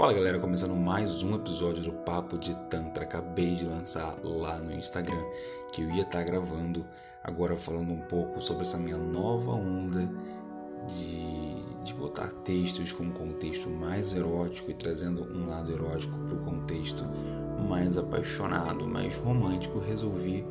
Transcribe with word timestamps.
Fala 0.00 0.14
galera, 0.14 0.38
começando 0.38 0.74
mais 0.74 1.22
um 1.22 1.34
episódio 1.34 1.82
do 1.82 1.92
Papo 1.92 2.38
de 2.38 2.54
Tantra. 2.70 3.04
Acabei 3.04 3.54
de 3.54 3.66
lançar 3.66 4.16
lá 4.24 4.56
no 4.56 4.72
Instagram 4.72 5.22
que 5.74 5.82
eu 5.82 5.90
ia 5.90 6.04
estar 6.04 6.20
tá 6.20 6.24
gravando, 6.24 6.86
agora 7.22 7.54
falando 7.54 7.92
um 7.92 8.00
pouco 8.00 8.40
sobre 8.40 8.62
essa 8.62 8.78
minha 8.78 8.96
nova 8.96 9.50
onda 9.50 10.10
de, 10.88 11.84
de 11.84 11.92
botar 11.92 12.28
textos 12.32 12.92
com 12.92 13.02
um 13.02 13.12
contexto 13.12 13.68
mais 13.68 14.14
erótico 14.14 14.70
e 14.70 14.74
trazendo 14.74 15.22
um 15.22 15.50
lado 15.50 15.70
erótico 15.70 16.18
para 16.18 16.34
o 16.34 16.44
contexto 16.46 17.04
mais 17.68 17.98
apaixonado, 17.98 18.88
mais 18.88 19.18
romântico. 19.18 19.80
Resolvi 19.80 20.46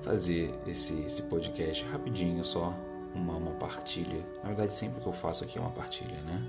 fazer 0.00 0.50
esse, 0.66 0.98
esse 1.02 1.20
podcast 1.24 1.84
rapidinho 1.92 2.42
só 2.42 2.72
uma, 3.14 3.34
uma 3.34 3.52
partilha. 3.52 4.24
Na 4.42 4.48
verdade, 4.48 4.74
sempre 4.74 5.00
que 5.00 5.06
eu 5.06 5.12
faço 5.12 5.44
aqui 5.44 5.58
é 5.58 5.60
uma 5.60 5.70
partilha, 5.70 6.20
né? 6.22 6.42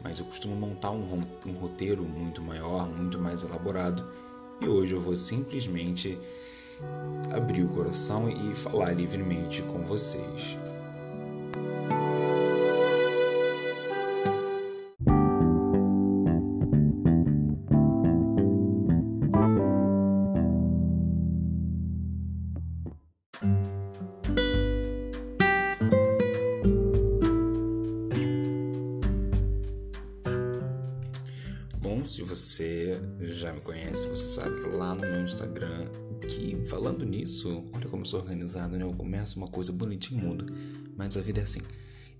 Mas 0.00 0.18
eu 0.18 0.24
costumo 0.24 0.56
montar 0.56 0.90
um, 0.90 1.22
um 1.46 1.52
roteiro 1.52 2.02
muito 2.02 2.42
maior, 2.42 2.88
muito 2.88 3.18
mais 3.18 3.44
elaborado. 3.44 4.04
E 4.60 4.66
hoje 4.66 4.94
eu 4.94 5.00
vou 5.00 5.14
simplesmente 5.14 6.18
abrir 7.34 7.64
o 7.64 7.68
coração 7.68 8.28
e 8.28 8.54
falar 8.54 8.92
livremente 8.92 9.62
com 9.62 9.82
vocês. 9.82 10.56
Se 32.12 32.22
você 32.22 33.00
já 33.20 33.54
me 33.54 33.62
conhece, 33.62 34.06
você 34.06 34.28
sabe 34.28 34.60
que 34.60 34.68
lá 34.68 34.94
no 34.94 35.00
meu 35.00 35.24
Instagram, 35.24 35.86
que 36.28 36.58
falando 36.68 37.06
nisso, 37.06 37.64
olha 37.72 37.88
como 37.88 38.02
eu 38.02 38.06
sou 38.06 38.20
organizado, 38.20 38.76
né? 38.76 38.84
Eu 38.84 38.92
começo 38.92 39.38
uma 39.38 39.48
coisa 39.48 39.72
bonitinha 39.72 40.20
e 40.20 40.24
mudo. 40.24 40.52
Mas 40.94 41.16
a 41.16 41.22
vida 41.22 41.40
é 41.40 41.44
assim. 41.44 41.62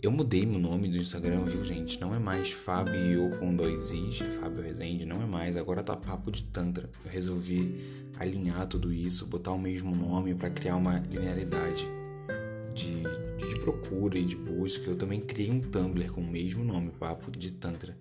Eu 0.01 0.11
mudei 0.11 0.47
meu 0.47 0.59
nome 0.59 0.89
do 0.89 0.97
Instagram, 0.97 1.45
viu, 1.45 1.63
gente? 1.63 2.01
Não 2.01 2.15
é 2.15 2.19
mais 2.19 2.53
Fábio 2.53 3.39
com 3.39 3.55
dois 3.55 3.93
Is, 3.93 4.21
Fábio 4.41 4.63
Rezende, 4.63 5.05
não 5.05 5.23
é 5.23 5.27
mais. 5.27 5.59
Agora 5.59 5.83
tá 5.83 5.95
Papo 5.95 6.31
de 6.31 6.45
Tantra. 6.45 6.89
Eu 7.05 7.11
resolvi 7.11 8.09
alinhar 8.19 8.67
tudo 8.67 8.91
isso, 8.95 9.27
botar 9.27 9.53
o 9.53 9.59
mesmo 9.59 9.95
nome 9.95 10.35
para 10.35 10.49
criar 10.49 10.77
uma 10.77 11.01
linearidade 11.01 11.87
de 12.75 13.03
procura 13.63 14.19
e 14.19 14.25
de 14.25 14.35
busca, 14.35 14.91
eu 14.91 14.97
também 14.97 15.21
criei 15.21 15.51
um 15.51 15.61
Tumblr 15.61 16.11
com 16.11 16.21
o 16.21 16.27
mesmo 16.27 16.65
nome, 16.65 16.91
Papo 16.91 17.31
de 17.31 17.53
Tantra. 17.53 17.97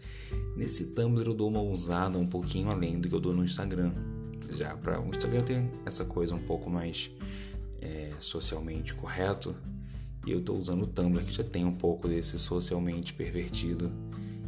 Nesse 0.58 0.88
Tumblr 0.88 1.28
eu 1.28 1.36
dou 1.36 1.50
uma 1.50 1.62
usada 1.62 2.18
um 2.18 2.26
pouquinho 2.26 2.70
além 2.70 3.00
do 3.00 3.08
que 3.08 3.14
eu 3.14 3.20
dou 3.20 3.32
no 3.34 3.46
Instagram. 3.46 3.94
Já 4.58 4.76
para 4.76 5.00
o 5.00 5.08
Instagram 5.10 5.44
ter 5.44 5.64
essa 5.86 6.04
coisa 6.04 6.34
um 6.34 6.40
pouco 6.40 6.68
mais 6.68 7.12
é, 7.80 8.12
socialmente 8.20 8.94
correto, 8.96 9.56
e 10.26 10.32
eu 10.32 10.40
estou 10.40 10.58
usando 10.58 10.84
o 10.84 10.88
Tumblr 10.88 11.24
que 11.24 11.34
já 11.34 11.44
tem 11.44 11.64
um 11.64 11.74
pouco 11.74 12.08
desse 12.08 12.40
socialmente 12.40 13.14
pervertido 13.14 13.92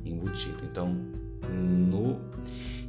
embutido. 0.03 0.57
Então, 0.69 0.97
no 1.47 2.19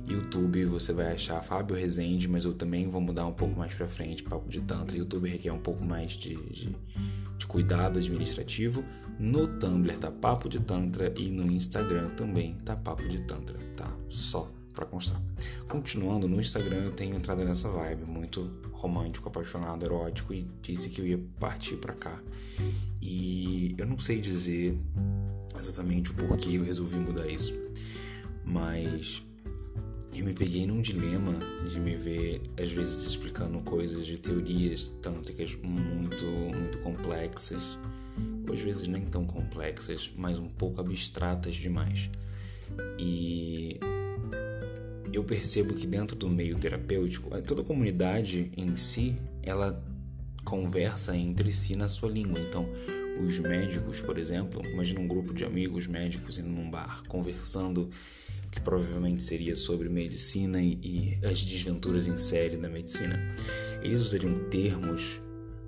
YouTube 0.08 0.64
você 0.64 0.92
vai 0.92 1.12
achar 1.12 1.42
Fábio 1.42 1.76
Rezende, 1.76 2.26
mas 2.26 2.44
eu 2.44 2.54
também 2.54 2.88
vou 2.88 3.00
mudar 3.00 3.26
um 3.26 3.32
pouco 3.32 3.58
mais 3.58 3.72
para 3.74 3.86
frente, 3.86 4.22
papo 4.22 4.48
de 4.48 4.62
tantra. 4.62 4.96
YouTube 4.96 5.28
requer 5.28 5.52
um 5.52 5.60
pouco 5.60 5.84
mais 5.84 6.12
de, 6.12 6.36
de 6.50 6.74
de 7.36 7.46
cuidado 7.46 7.98
administrativo. 7.98 8.84
No 9.18 9.46
Tumblr 9.46 9.96
tá 9.98 10.10
Papo 10.10 10.48
de 10.48 10.60
Tantra 10.60 11.12
e 11.16 11.30
no 11.30 11.50
Instagram 11.50 12.10
também 12.10 12.54
tá 12.64 12.74
Papo 12.74 13.06
de 13.06 13.20
Tantra, 13.20 13.58
tá? 13.76 13.90
Só 14.08 14.50
para 14.74 14.84
constar. 14.84 15.20
Continuando, 15.68 16.28
no 16.28 16.40
Instagram 16.40 16.84
eu 16.84 16.90
tenho 16.90 17.14
entrado 17.14 17.44
nessa 17.44 17.68
vibe 17.68 18.04
muito 18.04 18.50
romântico, 18.72 19.28
apaixonado, 19.28 19.84
erótico 19.84 20.34
e 20.34 20.46
disse 20.60 20.90
que 20.90 21.00
eu 21.00 21.06
ia 21.06 21.20
partir 21.38 21.76
para 21.76 21.94
cá. 21.94 22.20
E 23.00 23.74
eu 23.78 23.86
não 23.86 23.98
sei 23.98 24.20
dizer 24.20 24.76
exatamente 25.56 26.10
o 26.10 26.14
porquê 26.14 26.56
eu 26.56 26.64
resolvi 26.64 26.96
mudar 26.96 27.28
isso, 27.28 27.54
mas 28.44 29.22
eu 30.14 30.24
me 30.24 30.32
peguei 30.32 30.66
num 30.66 30.80
dilema 30.80 31.34
de 31.68 31.80
me 31.80 31.96
ver 31.96 32.40
às 32.60 32.70
vezes 32.70 33.04
explicando 33.04 33.60
coisas 33.60 34.06
de 34.06 34.18
teorias 34.18 34.88
tântricas 35.02 35.56
muito 35.62 36.24
muito 36.24 36.78
complexas 36.78 37.78
ou 38.46 38.54
às 38.54 38.60
vezes 38.60 38.86
nem 38.86 39.02
tão 39.02 39.24
complexas 39.24 40.10
mas 40.16 40.38
um 40.38 40.48
pouco 40.48 40.80
abstratas 40.80 41.54
demais. 41.54 42.10
E 42.98 43.78
eu 45.12 45.22
percebo 45.22 45.74
que 45.74 45.86
dentro 45.86 46.16
do 46.16 46.28
meio 46.28 46.58
terapêutico 46.58 47.30
toda 47.42 47.62
a 47.62 47.64
comunidade 47.64 48.50
em 48.56 48.74
si 48.76 49.16
ela 49.42 49.82
conversa 50.44 51.16
entre 51.16 51.52
si 51.52 51.76
na 51.76 51.88
sua 51.88 52.10
língua. 52.10 52.38
Então 52.40 52.68
os 53.20 53.38
médicos 53.38 54.00
por 54.00 54.18
exemplo 54.18 54.64
imagina 54.66 55.00
um 55.00 55.06
grupo 55.06 55.32
de 55.32 55.44
amigos 55.44 55.86
médicos 55.86 56.38
indo 56.38 56.48
num 56.48 56.70
bar 56.70 57.02
conversando 57.08 57.90
que 58.54 58.60
provavelmente 58.60 59.24
seria 59.24 59.56
sobre 59.56 59.88
medicina 59.88 60.62
e, 60.62 60.78
e 60.80 61.26
as 61.26 61.42
desventuras 61.42 62.06
em 62.06 62.16
série 62.16 62.56
da 62.56 62.68
medicina, 62.68 63.18
eles 63.82 64.00
usariam 64.00 64.32
termos 64.48 65.20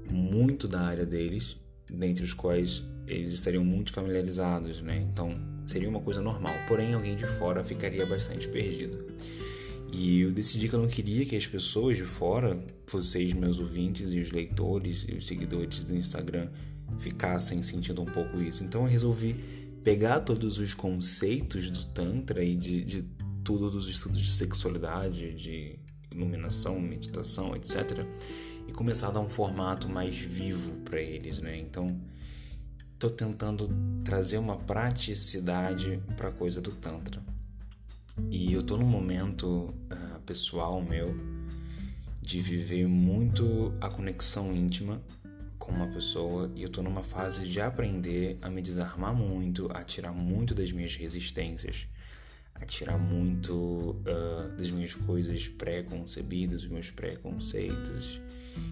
muito 0.08 0.68
da 0.68 0.82
área 0.82 1.04
deles, 1.04 1.56
dentre 1.90 2.22
os 2.22 2.32
quais 2.32 2.84
eles 3.08 3.32
estariam 3.32 3.64
muito 3.64 3.92
familiarizados, 3.92 4.80
né? 4.82 5.04
Então 5.12 5.36
seria 5.64 5.88
uma 5.88 6.00
coisa 6.00 6.22
normal. 6.22 6.54
Porém, 6.68 6.94
alguém 6.94 7.16
de 7.16 7.26
fora 7.26 7.64
ficaria 7.64 8.06
bastante 8.06 8.48
perdido. 8.48 9.04
E 9.92 10.20
eu 10.20 10.30
decidi 10.30 10.68
que 10.68 10.74
eu 10.74 10.80
não 10.80 10.88
queria 10.88 11.24
que 11.24 11.36
as 11.36 11.46
pessoas 11.46 11.96
de 11.96 12.04
fora, 12.04 12.60
vocês, 12.86 13.32
meus 13.32 13.58
ouvintes 13.58 14.12
e 14.12 14.20
os 14.20 14.30
leitores 14.30 15.04
e 15.08 15.14
os 15.14 15.26
seguidores 15.26 15.84
do 15.84 15.96
Instagram, 15.96 16.48
ficassem 16.98 17.62
sentindo 17.62 18.02
um 18.02 18.06
pouco 18.06 18.40
isso. 18.40 18.64
Então 18.64 18.82
eu 18.82 18.88
resolvi 18.88 19.34
pegar 19.84 20.20
todos 20.20 20.58
os 20.58 20.74
conceitos 20.74 21.70
do 21.70 21.84
Tantra 21.86 22.42
e 22.42 22.56
de, 22.56 22.84
de 22.84 23.02
tudo 23.44 23.70
dos 23.70 23.88
estudos 23.88 24.20
de 24.20 24.32
sexualidade, 24.32 25.34
de 25.34 25.78
iluminação, 26.10 26.80
meditação, 26.80 27.54
etc. 27.54 28.04
E 28.66 28.72
começar 28.72 29.08
a 29.08 29.10
dar 29.12 29.20
um 29.20 29.28
formato 29.28 29.88
mais 29.88 30.18
vivo 30.18 30.72
para 30.84 31.00
eles, 31.00 31.38
né? 31.38 31.56
Então, 31.56 32.00
estou 32.94 33.10
tentando 33.10 33.70
trazer 34.02 34.38
uma 34.38 34.56
praticidade 34.56 36.02
para 36.16 36.30
a 36.30 36.32
coisa 36.32 36.60
do 36.60 36.72
Tantra. 36.72 37.22
E 38.30 38.52
eu 38.52 38.60
estou 38.60 38.78
num 38.78 38.86
momento 38.86 39.46
uh, 39.46 40.20
pessoal 40.24 40.82
meu 40.82 41.14
de 42.20 42.40
viver 42.40 42.88
muito 42.88 43.72
a 43.80 43.88
conexão 43.88 44.52
íntima 44.52 45.00
com 45.66 45.72
uma 45.72 45.88
pessoa 45.88 46.48
e 46.54 46.62
eu 46.62 46.68
tô 46.68 46.80
numa 46.80 47.02
fase 47.02 47.48
de 47.48 47.60
aprender 47.60 48.38
a 48.40 48.48
me 48.48 48.62
desarmar 48.62 49.12
muito, 49.12 49.68
a 49.74 49.82
tirar 49.82 50.12
muito 50.12 50.54
das 50.54 50.70
minhas 50.70 50.94
resistências, 50.94 51.88
a 52.54 52.64
tirar 52.64 52.96
muito 52.96 53.52
uh, 53.52 54.56
das 54.56 54.70
minhas 54.70 54.94
coisas 54.94 55.48
pré-concebidas, 55.48 56.62
dos 56.62 56.70
meus 56.70 56.90
preconceitos. 56.90 58.20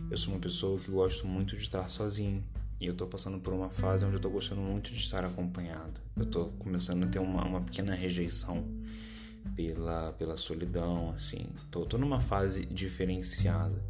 Eu 0.08 0.16
sou 0.16 0.34
uma 0.34 0.40
pessoa 0.40 0.78
que 0.78 0.88
gosto 0.88 1.26
muito 1.26 1.56
de 1.56 1.62
estar 1.62 1.90
sozinho 1.90 2.44
e 2.80 2.86
eu 2.86 2.94
tô 2.94 3.08
passando 3.08 3.40
por 3.40 3.52
uma 3.52 3.70
fase 3.70 4.04
onde 4.04 4.14
eu 4.14 4.20
tô 4.20 4.30
gostando 4.30 4.60
muito 4.60 4.92
de 4.92 4.98
estar 4.98 5.24
acompanhado. 5.24 6.00
Eu 6.16 6.26
tô 6.26 6.46
começando 6.60 7.02
a 7.02 7.06
ter 7.08 7.18
uma, 7.18 7.44
uma 7.44 7.60
pequena 7.60 7.92
rejeição 7.92 8.64
pela, 9.56 10.12
pela 10.12 10.36
solidão, 10.36 11.10
assim. 11.10 11.44
Tô, 11.72 11.84
tô 11.84 11.98
numa 11.98 12.20
fase 12.20 12.64
diferenciada 12.66 13.82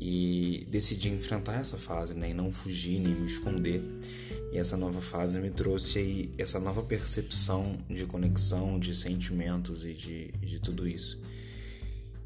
e 0.00 0.66
decidi 0.70 1.10
enfrentar 1.10 1.60
essa 1.60 1.76
fase, 1.76 2.14
né, 2.14 2.30
e 2.30 2.34
não 2.34 2.50
fugir 2.50 2.98
nem 2.98 3.14
me 3.14 3.26
esconder. 3.26 3.82
E 4.50 4.56
essa 4.56 4.76
nova 4.76 5.00
fase 5.00 5.38
me 5.38 5.50
trouxe 5.50 5.98
aí 5.98 6.34
essa 6.38 6.58
nova 6.58 6.82
percepção 6.82 7.76
de 7.88 8.06
conexão, 8.06 8.78
de 8.78 8.96
sentimentos 8.96 9.84
e 9.84 9.92
de, 9.92 10.28
de 10.32 10.58
tudo 10.58 10.88
isso. 10.88 11.20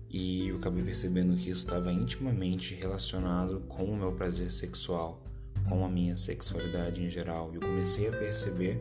E 0.09 0.47
eu 0.49 0.57
acabei 0.57 0.85
percebendo 0.85 1.35
que 1.37 1.51
isso 1.51 1.67
estava 1.67 1.93
intimamente 1.93 2.75
relacionado 2.75 3.61
com 3.67 3.83
o 3.85 3.97
meu 3.97 4.13
prazer 4.13 4.53
sexual, 4.53 5.21
com 5.69 5.85
a 5.85 5.89
minha 5.89 6.15
sexualidade 6.15 7.03
em 7.03 7.11
geral. 7.11 7.51
E 7.53 7.57
eu 7.57 7.61
comecei 7.61 8.07
a 8.09 8.13
perceber 8.13 8.81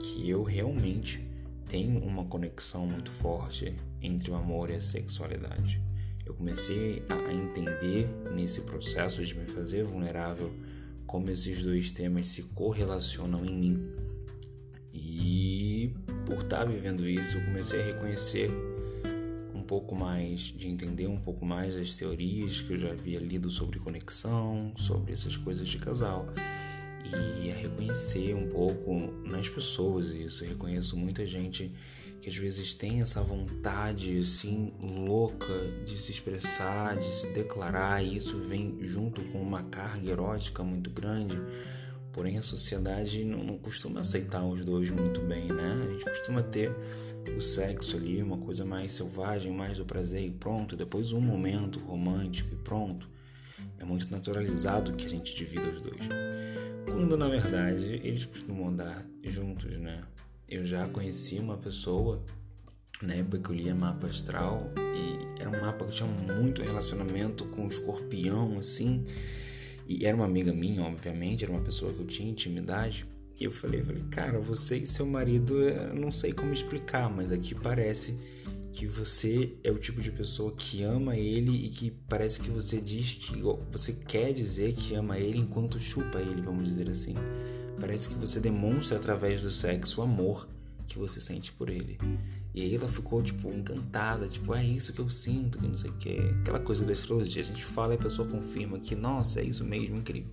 que 0.00 0.28
eu 0.28 0.42
realmente 0.42 1.22
tenho 1.68 2.02
uma 2.02 2.24
conexão 2.24 2.86
muito 2.86 3.10
forte 3.10 3.76
entre 4.00 4.30
o 4.30 4.34
amor 4.34 4.70
e 4.70 4.76
a 4.76 4.80
sexualidade 4.80 5.85
eu 6.26 6.34
comecei 6.34 7.02
a 7.08 7.32
entender 7.32 8.08
nesse 8.34 8.60
processo 8.62 9.24
de 9.24 9.34
me 9.34 9.46
fazer 9.46 9.84
vulnerável 9.84 10.52
como 11.06 11.30
esses 11.30 11.62
dois 11.62 11.90
temas 11.92 12.26
se 12.26 12.42
correlacionam 12.42 13.44
em 13.44 13.56
mim. 13.56 13.88
E 14.92 15.94
por 16.26 16.38
estar 16.38 16.64
vivendo 16.64 17.08
isso, 17.08 17.36
eu 17.36 17.44
comecei 17.44 17.80
a 17.80 17.84
reconhecer 17.84 18.50
um 19.54 19.62
pouco 19.62 19.94
mais, 19.94 20.40
de 20.40 20.68
entender 20.68 21.06
um 21.06 21.18
pouco 21.18 21.46
mais 21.46 21.76
as 21.76 21.94
teorias 21.94 22.60
que 22.60 22.72
eu 22.72 22.78
já 22.78 22.90
havia 22.90 23.20
lido 23.20 23.50
sobre 23.50 23.78
conexão, 23.78 24.72
sobre 24.76 25.12
essas 25.12 25.36
coisas 25.36 25.68
de 25.68 25.78
casal. 25.78 26.26
E 27.40 27.52
a 27.52 27.54
reconhecer 27.54 28.34
um 28.34 28.48
pouco 28.48 29.12
nas 29.24 29.48
pessoas 29.48 30.08
isso. 30.08 30.44
Eu 30.44 30.48
reconheço 30.48 30.96
muita 30.96 31.24
gente 31.24 31.72
que 32.20 32.28
às 32.28 32.36
vezes 32.36 32.74
tem 32.74 33.00
essa 33.00 33.22
vontade 33.22 34.18
assim 34.18 34.72
louca 34.80 35.54
de 35.84 35.96
se 35.96 36.10
expressar, 36.12 36.96
de 36.96 37.14
se 37.14 37.32
declarar, 37.32 38.02
e 38.04 38.16
isso 38.16 38.38
vem 38.38 38.78
junto 38.82 39.22
com 39.24 39.40
uma 39.40 39.62
carga 39.64 40.10
erótica 40.10 40.62
muito 40.62 40.90
grande. 40.90 41.40
Porém, 42.12 42.38
a 42.38 42.42
sociedade 42.42 43.24
não, 43.24 43.44
não 43.44 43.58
costuma 43.58 44.00
aceitar 44.00 44.42
os 44.42 44.64
dois 44.64 44.90
muito 44.90 45.20
bem, 45.20 45.48
né? 45.48 45.76
A 45.78 45.92
gente 45.92 46.04
costuma 46.04 46.42
ter 46.42 46.74
o 47.36 47.40
sexo 47.40 47.96
ali, 47.96 48.22
uma 48.22 48.38
coisa 48.38 48.64
mais 48.64 48.94
selvagem, 48.94 49.52
mais 49.52 49.76
do 49.78 49.84
prazer 49.84 50.24
e 50.24 50.30
pronto, 50.30 50.76
depois 50.76 51.12
um 51.12 51.20
momento 51.20 51.78
romântico 51.80 52.54
e 52.54 52.56
pronto. 52.56 53.08
É 53.78 53.84
muito 53.84 54.10
naturalizado 54.10 54.94
que 54.94 55.06
a 55.06 55.08
gente 55.08 55.34
divida 55.34 55.68
os 55.68 55.80
dois. 55.80 56.08
Quando 56.86 57.16
na 57.16 57.28
verdade 57.28 58.00
eles 58.02 58.24
costumam 58.24 58.68
andar 58.68 59.04
juntos, 59.22 59.76
né? 59.78 60.02
Eu 60.48 60.64
já 60.64 60.86
conheci 60.88 61.40
uma 61.40 61.56
pessoa 61.56 62.22
na 63.02 63.14
época 63.14 63.38
que 63.38 63.50
eu 63.50 63.54
lia 63.54 63.74
mapa 63.74 64.06
astral 64.06 64.70
e 64.94 65.40
era 65.42 65.50
um 65.50 65.60
mapa 65.60 65.84
que 65.84 65.92
tinha 65.92 66.08
muito 66.08 66.62
relacionamento 66.62 67.44
com 67.46 67.64
o 67.64 67.68
escorpião, 67.68 68.56
assim. 68.56 69.04
E 69.88 70.06
era 70.06 70.16
uma 70.16 70.24
amiga 70.24 70.52
minha, 70.52 70.82
obviamente, 70.82 71.42
era 71.42 71.52
uma 71.52 71.62
pessoa 71.62 71.92
que 71.92 71.98
eu 71.98 72.06
tinha 72.06 72.30
intimidade. 72.30 73.04
E 73.38 73.42
eu 73.44 73.50
falei, 73.50 73.82
falei, 73.82 74.04
cara, 74.08 74.38
você 74.38 74.78
e 74.78 74.86
seu 74.86 75.04
marido, 75.04 75.60
eu 75.60 75.94
não 75.94 76.12
sei 76.12 76.32
como 76.32 76.52
explicar, 76.52 77.10
mas 77.10 77.32
aqui 77.32 77.52
parece 77.52 78.16
que 78.72 78.86
você 78.86 79.52
é 79.64 79.72
o 79.72 79.78
tipo 79.78 80.00
de 80.00 80.12
pessoa 80.12 80.54
que 80.54 80.82
ama 80.84 81.16
ele 81.16 81.66
e 81.66 81.70
que 81.70 81.90
parece 81.90 82.40
que 82.40 82.50
você 82.50 82.80
diz 82.80 83.14
que 83.14 83.42
você 83.72 83.92
quer 83.94 84.32
dizer 84.32 84.74
que 84.74 84.94
ama 84.94 85.18
ele 85.18 85.38
enquanto 85.38 85.80
chupa 85.80 86.20
ele, 86.20 86.40
vamos 86.40 86.66
dizer 86.66 86.88
assim. 86.88 87.14
Parece 87.78 88.08
que 88.08 88.14
você 88.14 88.40
demonstra 88.40 88.96
através 88.96 89.42
do 89.42 89.50
sexo 89.50 90.00
o 90.00 90.04
amor 90.04 90.48
que 90.86 90.98
você 90.98 91.20
sente 91.20 91.52
por 91.52 91.68
ele. 91.68 91.98
E 92.54 92.62
aí 92.62 92.74
ela 92.74 92.88
ficou, 92.88 93.22
tipo, 93.22 93.52
encantada, 93.52 94.26
tipo, 94.28 94.54
é 94.54 94.64
isso 94.64 94.92
que 94.92 94.98
eu 94.98 95.08
sinto, 95.10 95.58
que 95.58 95.66
não 95.66 95.76
sei 95.76 95.90
o 95.90 95.94
que. 95.94 96.18
Aquela 96.40 96.58
coisa 96.60 96.84
da 96.84 96.92
astrologia. 96.92 97.42
A 97.42 97.44
gente 97.44 97.64
fala 97.64 97.92
e 97.92 97.96
a 97.96 98.00
pessoa 98.00 98.26
confirma 98.26 98.78
que, 98.78 98.94
nossa, 98.94 99.40
é 99.40 99.44
isso 99.44 99.64
mesmo, 99.64 99.96
incrível. 99.96 100.30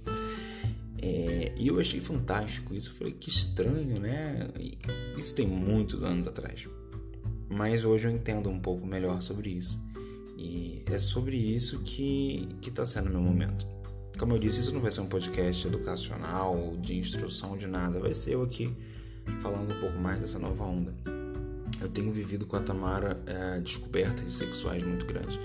É, 1.01 1.51
e 1.57 1.67
eu 1.67 1.79
achei 1.81 1.99
fantástico 1.99 2.73
isso. 2.73 2.91
Eu 2.91 2.93
falei, 2.93 3.13
que 3.13 3.27
estranho, 3.27 3.99
né? 3.99 4.47
Isso 5.17 5.35
tem 5.35 5.45
muitos 5.45 6.01
anos 6.01 6.25
atrás. 6.25 6.65
Mas 7.49 7.83
hoje 7.83 8.07
eu 8.07 8.11
entendo 8.11 8.49
um 8.49 8.59
pouco 8.59 8.87
melhor 8.87 9.21
sobre 9.21 9.49
isso. 9.49 9.81
E 10.37 10.81
é 10.85 10.99
sobre 10.99 11.35
isso 11.35 11.79
que 11.79 12.47
está 12.65 12.85
sendo 12.85 13.09
meu 13.09 13.21
momento. 13.21 13.67
Como 14.17 14.33
eu 14.33 14.39
disse, 14.39 14.59
isso 14.59 14.73
não 14.73 14.81
vai 14.81 14.91
ser 14.91 15.01
um 15.01 15.07
podcast 15.07 15.67
educacional, 15.67 16.75
de 16.79 16.97
instrução, 16.97 17.57
de 17.57 17.67
nada. 17.67 17.99
Vai 17.99 18.13
ser 18.13 18.33
eu 18.35 18.43
aqui 18.43 18.75
falando 19.39 19.73
um 19.73 19.79
pouco 19.79 19.97
mais 19.97 20.19
dessa 20.19 20.37
nova 20.37 20.63
onda. 20.63 20.93
Eu 21.81 21.89
tenho 21.89 22.11
vivido 22.11 22.45
com 22.45 22.55
a 22.55 22.59
Tamara 22.59 23.19
é, 23.25 23.59
descobertas 23.59 24.33
sexuais 24.33 24.83
muito 24.83 25.05
grandes. 25.05 25.39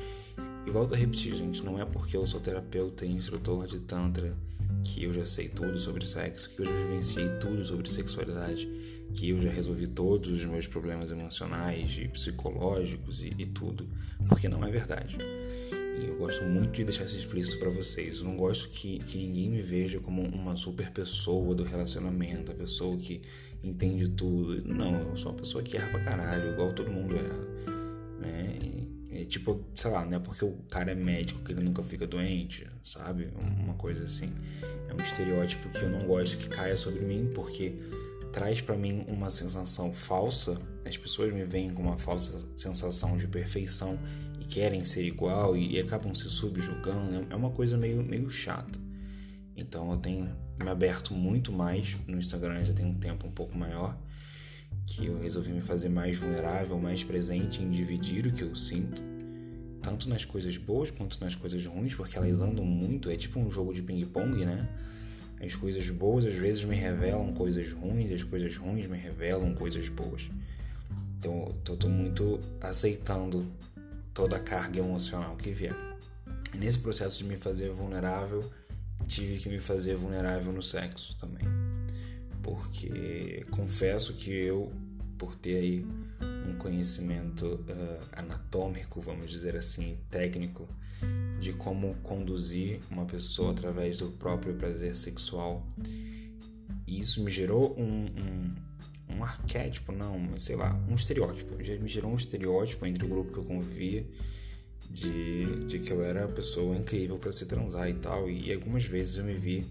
E 0.67 0.70
volto 0.70 0.94
a 0.94 0.97
repetir, 0.97 1.35
gente, 1.35 1.65
não 1.65 1.81
é 1.81 1.85
porque 1.85 2.17
eu 2.17 2.26
sou 2.26 2.41
terapeuta 2.41 3.06
e 3.06 3.11
instrutor 3.11 3.67
de 3.67 3.81
Tantra 3.81 4.37
que 4.85 5.03
eu 5.03 5.12
já 5.12 5.25
sei 5.25 5.49
tudo 5.49 5.79
sobre 5.79 6.06
sexo, 6.06 6.50
que 6.50 6.61
eu 6.61 6.67
já 6.67 6.73
vivenciei 6.73 7.29
tudo 7.41 7.64
sobre 7.64 7.91
sexualidade 7.91 8.69
que 9.14 9.31
eu 9.31 9.41
já 9.41 9.50
resolvi 9.50 9.87
todos 9.87 10.31
os 10.31 10.44
meus 10.44 10.67
problemas 10.67 11.11
emocionais 11.11 11.97
e 11.99 12.09
psicológicos 12.09 13.23
e, 13.23 13.35
e 13.38 13.47
tudo, 13.47 13.87
porque 14.29 14.49
não 14.49 14.64
é 14.64 14.71
verdade. 14.71 15.19
E 15.99 16.06
eu 16.06 16.17
gosto 16.17 16.45
muito 16.45 16.73
de 16.73 16.85
deixar 16.85 17.05
isso 17.05 17.17
explícito 17.17 17.59
para 17.59 17.71
vocês. 17.71 18.19
Eu 18.19 18.25
não 18.25 18.37
gosto 18.37 18.69
que, 18.69 18.99
que 19.00 19.19
ninguém 19.19 19.50
me 19.50 19.62
veja 19.62 19.99
como 19.99 20.23
uma 20.23 20.56
super 20.56 20.91
pessoa 20.91 21.55
do 21.55 21.65
relacionamento, 21.65 22.53
a 22.53 22.55
pessoa 22.55 22.97
que 22.97 23.23
entende 23.62 24.09
tudo. 24.09 24.62
Não, 24.65 25.11
eu 25.11 25.17
sou 25.17 25.33
uma 25.33 25.39
pessoa 25.39 25.62
que 25.62 25.77
erra 25.77 25.89
pra 25.89 26.00
caralho, 26.00 26.53
igual 26.53 26.73
todo 26.73 26.91
mundo 26.91 27.17
erra. 27.17 27.47
Né? 28.21 28.56
E, 29.11 29.25
tipo, 29.25 29.65
sei 29.75 29.91
lá, 29.91 30.05
não 30.05 30.17
é 30.17 30.21
porque 30.21 30.45
o 30.45 30.53
cara 30.71 30.93
é 30.93 30.95
médico 30.95 31.43
que 31.43 31.53
ele 31.53 31.65
nunca 31.65 31.83
fica 31.83 32.06
doente, 32.06 32.67
sabe? 32.85 33.31
Uma 33.43 33.75
coisa 33.75 34.05
assim. 34.05 34.33
É 34.89 34.95
um 34.95 35.03
estereótipo 35.03 35.69
que 35.71 35.83
eu 35.83 35.91
não 35.91 36.06
gosto 36.06 36.37
que 36.37 36.49
caia 36.49 36.77
sobre 36.77 37.00
mim, 37.00 37.29
porque 37.35 37.75
traz 38.33 38.61
para 38.61 38.77
mim 38.77 39.05
uma 39.09 39.31
sensação 39.31 39.93
falsa. 39.93 40.56
As 40.85 40.97
pessoas 40.97 41.33
me 41.33 41.43
veem 41.43 41.71
com 41.71 41.83
uma 41.83 41.99
falsa 41.99 42.47
sensação 42.55 43.17
de 43.17 43.27
perfeição 43.27 43.99
e 44.27 44.27
querem 44.49 44.85
ser 44.85 45.05
igual 45.05 45.56
e, 45.56 45.75
e 45.75 45.81
acabam 45.81 46.15
se 46.15 46.29
subjugando. 46.31 47.27
É 47.31 47.37
uma 47.37 47.50
coisa 47.50 47.77
meio, 47.77 48.03
meio 48.03 48.29
chata. 48.31 48.79
Então 49.56 49.91
eu 49.93 49.99
tenho 49.99 50.31
me 50.59 50.69
aberto 50.69 51.15
muito 51.15 51.53
mais 51.53 51.97
no 52.06 52.19
Instagram, 52.19 52.65
já 52.65 52.73
tem 52.73 52.87
um 52.87 52.95
tempo 52.95 53.27
um 53.27 53.31
pouco 53.31 53.56
maior, 53.56 53.97
que 54.87 55.06
eu 55.06 55.21
resolvi 55.21 55.53
me 55.53 55.61
fazer 55.61 55.89
mais 55.89 56.19
vulnerável, 56.19 56.79
mais 56.79 57.05
presente 57.05 57.62
em 57.62 57.71
dividir 57.71 58.27
o 58.27 58.33
que 58.33 58.43
eu 58.43 58.56
sinto, 58.56 59.03
tanto 59.83 60.09
nas 60.09 60.25
coisas 60.25 60.56
boas 60.56 60.91
quanto 60.91 61.21
nas 61.21 61.35
coisas 61.35 61.65
ruins, 61.65 61.95
porque 61.95 62.17
elas 62.17 62.41
andam 62.41 62.65
muito, 62.65 63.11
é 63.11 63.17
tipo 63.17 63.39
um 63.39 63.50
jogo 63.50 63.73
de 63.73 63.83
ping-pong, 63.83 64.45
né? 64.45 64.69
As 65.41 65.55
coisas 65.55 65.89
boas 65.91 66.25
às 66.25 66.35
vezes 66.35 66.65
me 66.65 66.75
revelam 66.75 67.33
coisas 67.33 67.73
ruins, 67.73 68.11
as 68.11 68.25
coisas 68.25 68.56
ruins 68.56 68.87
me 68.87 68.99
revelam 68.99 69.55
coisas 69.55 69.89
boas. 69.89 70.29
Então 71.19 71.55
eu 71.69 71.77
tô 71.77 71.89
muito 71.89 72.41
aceitando 72.61 73.47
toda 74.14 74.37
a 74.37 74.40
carga 74.40 74.81
emocional 74.81 75.37
que 75.37 75.50
vier. 75.50 75.76
E 76.55 76.58
nesse 76.58 76.78
processo 76.78 77.19
de 77.19 77.25
me 77.25 77.37
fazer 77.37 77.70
vulnerável, 77.70 78.49
tive 79.06 79.38
que 79.38 79.49
me 79.49 79.58
fazer 79.58 79.96
vulnerável 79.96 80.52
no 80.52 80.62
sexo 80.62 81.16
também. 81.16 81.46
Porque 82.43 83.44
confesso 83.50 84.14
que 84.14 84.31
eu, 84.31 84.72
por 85.16 85.34
ter 85.34 85.56
aí 85.56 85.87
um 86.49 86.55
conhecimento 86.56 87.44
uh, 87.46 88.08
anatômico, 88.12 89.00
vamos 89.00 89.31
dizer 89.31 89.56
assim, 89.56 89.99
técnico, 90.11 90.69
de 91.40 91.52
como 91.52 91.94
conduzir 92.02 92.81
uma 92.90 93.04
pessoa 93.04 93.52
através 93.52 93.99
do 93.99 94.11
próprio 94.11 94.54
prazer 94.54 94.96
sexual. 94.96 95.66
E 96.87 96.99
isso 96.99 97.22
me 97.22 97.31
gerou 97.31 97.78
um, 97.78 98.06
um, 98.06 98.54
um 99.08 99.22
arquétipo, 99.22 99.93
não, 99.93 100.38
sei 100.38 100.56
lá, 100.56 100.75
um 100.88 100.94
estereótipo. 100.94 101.62
Já 101.62 101.76
me 101.76 101.88
gerou 101.88 102.12
um 102.12 102.16
estereótipo 102.16 102.87
entre 102.87 103.05
o 103.05 103.08
grupo 103.08 103.32
que 103.32 103.38
eu 103.38 103.44
convivia 103.44 104.06
de, 104.90 105.66
de 105.66 105.78
que 105.78 105.90
eu 105.90 106.02
era 106.02 106.25
a 106.25 106.28
pessoa 106.28 106.76
incrível 106.76 107.19
para 107.19 107.32
se 107.32 107.46
transar 107.46 107.88
e 107.88 107.94
tal. 107.94 108.28
E 108.28 108.52
algumas 108.52 108.84
vezes 108.84 109.16
eu 109.16 109.25
me 109.25 109.34
vi 109.34 109.66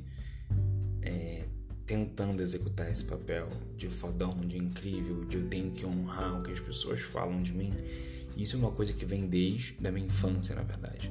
é, 1.01 1.45
tentando 1.85 2.41
executar 2.41 2.91
esse 2.91 3.05
papel 3.05 3.47
de 3.75 3.87
fodão, 3.87 4.35
de 4.41 4.57
incrível, 4.57 5.25
de 5.25 5.37
eu 5.37 5.47
tenho 5.47 5.71
que 5.71 5.85
honrar 5.85 6.39
o 6.39 6.43
que 6.43 6.51
as 6.51 6.59
pessoas 6.59 7.01
falam 7.01 7.41
de 7.41 7.53
mim. 7.53 7.73
Isso 8.35 8.55
é 8.55 8.59
uma 8.59 8.71
coisa 8.71 8.93
que 8.93 9.05
vem 9.05 9.25
desde 9.27 9.75
a 9.85 9.91
minha 9.91 10.05
infância, 10.05 10.53
na 10.53 10.63
verdade 10.63 11.09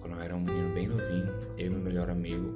quando 0.00 0.14
eu 0.14 0.22
era 0.22 0.36
um 0.36 0.40
menino 0.40 0.74
bem 0.74 0.88
novinho, 0.88 1.32
eu 1.56 1.66
e 1.66 1.70
meu 1.70 1.80
melhor 1.80 2.10
amigo, 2.10 2.54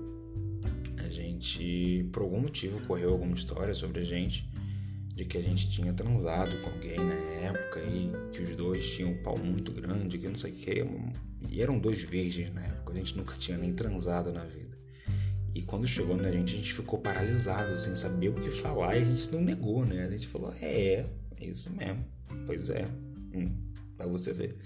a 0.99 1.09
gente, 1.09 2.09
por 2.13 2.23
algum 2.23 2.41
motivo, 2.41 2.81
correu 2.87 3.13
alguma 3.13 3.35
história 3.35 3.75
sobre 3.75 4.01
a 4.01 4.05
gente 4.05 4.49
de 5.15 5.25
que 5.25 5.39
a 5.39 5.43
gente 5.43 5.69
tinha 5.69 5.93
transado 5.93 6.61
com 6.63 6.71
alguém 6.71 6.99
na 6.99 7.15
época 7.15 7.81
e 7.81 8.11
que 8.33 8.43
os 8.43 8.57
dois 8.57 8.89
tinham 8.91 9.13
um 9.13 9.23
pau 9.23 9.39
muito 9.39 9.71
grande, 9.71 10.19
que 10.19 10.27
não 10.27 10.35
sei 10.35 10.51
o 10.51 10.55
que. 10.55 10.85
E 11.51 11.63
eram 11.63 11.79
dois 11.79 12.03
virgens 12.03 12.53
na 12.53 12.63
época, 12.63 12.93
a 12.93 12.97
gente 12.97 13.17
nunca 13.17 13.37
tinha 13.37 13.57
nem 13.57 13.73
transado 13.73 14.33
na 14.33 14.45
vida. 14.45 14.77
E 15.55 15.63
quando 15.63 15.87
chegou 15.87 16.17
na 16.17 16.31
gente, 16.33 16.55
a 16.55 16.57
gente 16.57 16.75
ficou 16.75 16.99
paralisado, 16.99 17.77
sem 17.77 17.95
saber 17.95 18.29
o 18.29 18.35
que 18.35 18.51
falar, 18.51 18.97
e 18.97 19.03
a 19.03 19.05
gente 19.05 19.31
não 19.31 19.41
negou, 19.41 19.87
né? 19.87 20.05
A 20.05 20.11
gente 20.11 20.27
falou: 20.27 20.53
é, 20.61 21.07
é 21.37 21.47
isso 21.47 21.73
mesmo. 21.73 22.05
Pois 22.45 22.69
é. 22.71 22.85
Hum, 23.33 23.53
pra 23.97 24.07
você 24.07 24.33
ver. 24.33 24.57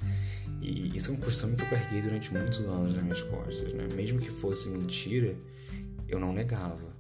E 0.63 0.97
isso 0.97 1.11
é 1.11 1.15
um 1.15 1.19
costume 1.19 1.57
que 1.57 1.63
eu 1.63 1.69
carreguei 1.69 2.01
durante 2.01 2.33
muitos 2.33 2.61
anos 2.61 2.95
nas 2.95 3.03
minhas 3.03 3.23
costas, 3.23 3.73
né? 3.75 3.87
Mesmo 3.95 4.19
que 4.19 4.31
fosse 4.31 4.71
mentira, 4.71 5.37
eu 6.09 6.19
não 6.19 6.33
negava. 6.33 6.98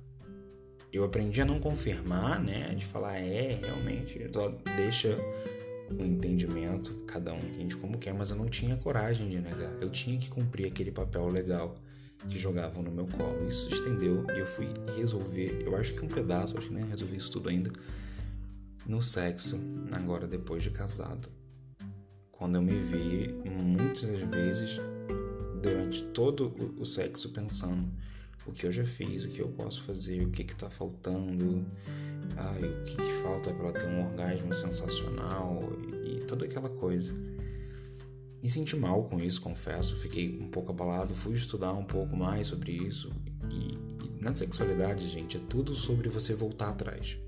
Eu 0.93 1.05
aprendi 1.05 1.41
a 1.43 1.45
não 1.45 1.61
confirmar, 1.61 2.43
né? 2.43 2.75
De 2.75 2.85
falar, 2.85 3.19
é, 3.19 3.59
realmente, 3.63 4.19
deixa 4.77 5.17
o 5.91 6.05
entendimento, 6.05 6.95
cada 7.07 7.33
um 7.33 7.39
entende 7.39 7.77
como 7.77 7.99
quer, 7.99 8.13
mas 8.15 8.31
eu 8.31 8.37
não 8.37 8.47
tinha 8.47 8.77
coragem 8.77 9.29
de 9.29 9.39
negar. 9.39 9.77
Eu 9.81 9.91
tinha 9.91 10.19
que 10.19 10.29
cumprir 10.29 10.67
aquele 10.67 10.91
papel 10.91 11.27
legal 11.29 11.77
que 12.29 12.39
jogavam 12.39 12.83
no 12.83 12.91
meu 12.91 13.07
colo. 13.07 13.47
Isso 13.47 13.69
estendeu 13.69 14.27
e 14.35 14.39
eu 14.39 14.47
fui 14.47 14.69
resolver, 14.97 15.63
eu 15.65 15.77
acho 15.77 15.95
que 15.95 16.05
um 16.05 16.09
pedaço, 16.09 16.57
acho 16.59 16.69
que 16.69 16.75
nem 16.75 16.85
resolvi 16.85 17.17
isso 17.17 17.31
tudo 17.31 17.49
ainda, 17.49 17.71
no 18.87 19.03
sexo, 19.03 19.59
agora 19.93 20.27
depois 20.27 20.63
de 20.63 20.71
casado 20.71 21.29
quando 22.39 22.55
eu 22.55 22.63
me 22.63 22.81
vi 22.81 23.35
muitas 23.51 24.21
vezes 24.21 24.81
durante 25.61 26.05
todo 26.05 26.55
o 26.79 26.87
sexo 26.87 27.31
pensando 27.31 27.91
o 28.49 28.53
que 28.53 28.67
eu 28.67 28.73
já 28.73 28.85
fiz, 28.85 29.25
o 29.25 29.29
que 29.29 29.41
eu 29.41 29.49
posso 29.49 29.83
fazer, 29.83 30.23
o 30.23 30.31
que 30.31 30.43
que 30.43 30.57
tá 30.57 30.71
faltando, 30.71 31.67
ai, 32.37 32.63
o 32.63 32.83
que, 32.85 32.97
que 32.97 33.13
falta 33.23 33.53
para 33.53 33.73
ter 33.73 33.87
um 33.87 34.07
orgasmo 34.07 34.55
sensacional 34.55 35.73
e, 36.05 36.17
e 36.17 36.25
toda 36.25 36.47
aquela 36.47 36.69
coisa. 36.69 37.15
E 38.43 38.49
senti 38.49 38.77
mal 38.77 39.05
com 39.05 39.21
isso, 39.21 39.41
confesso, 39.41 39.97
fiquei 39.97 40.39
um 40.41 40.49
pouco 40.49 40.71
abalado, 40.71 41.15
fui 41.15 41.35
estudar 41.35 41.73
um 41.73 41.85
pouco 41.85 42.17
mais 42.17 42.47
sobre 42.47 42.73
isso 42.73 43.11
e, 43.51 43.75
e 43.75 44.23
na 44.23 44.35
sexualidade, 44.35 45.09
gente, 45.09 45.37
é 45.37 45.41
tudo 45.49 45.75
sobre 45.75 46.09
você 46.09 46.35
voltar 46.35 46.71
atrás. 46.71 47.19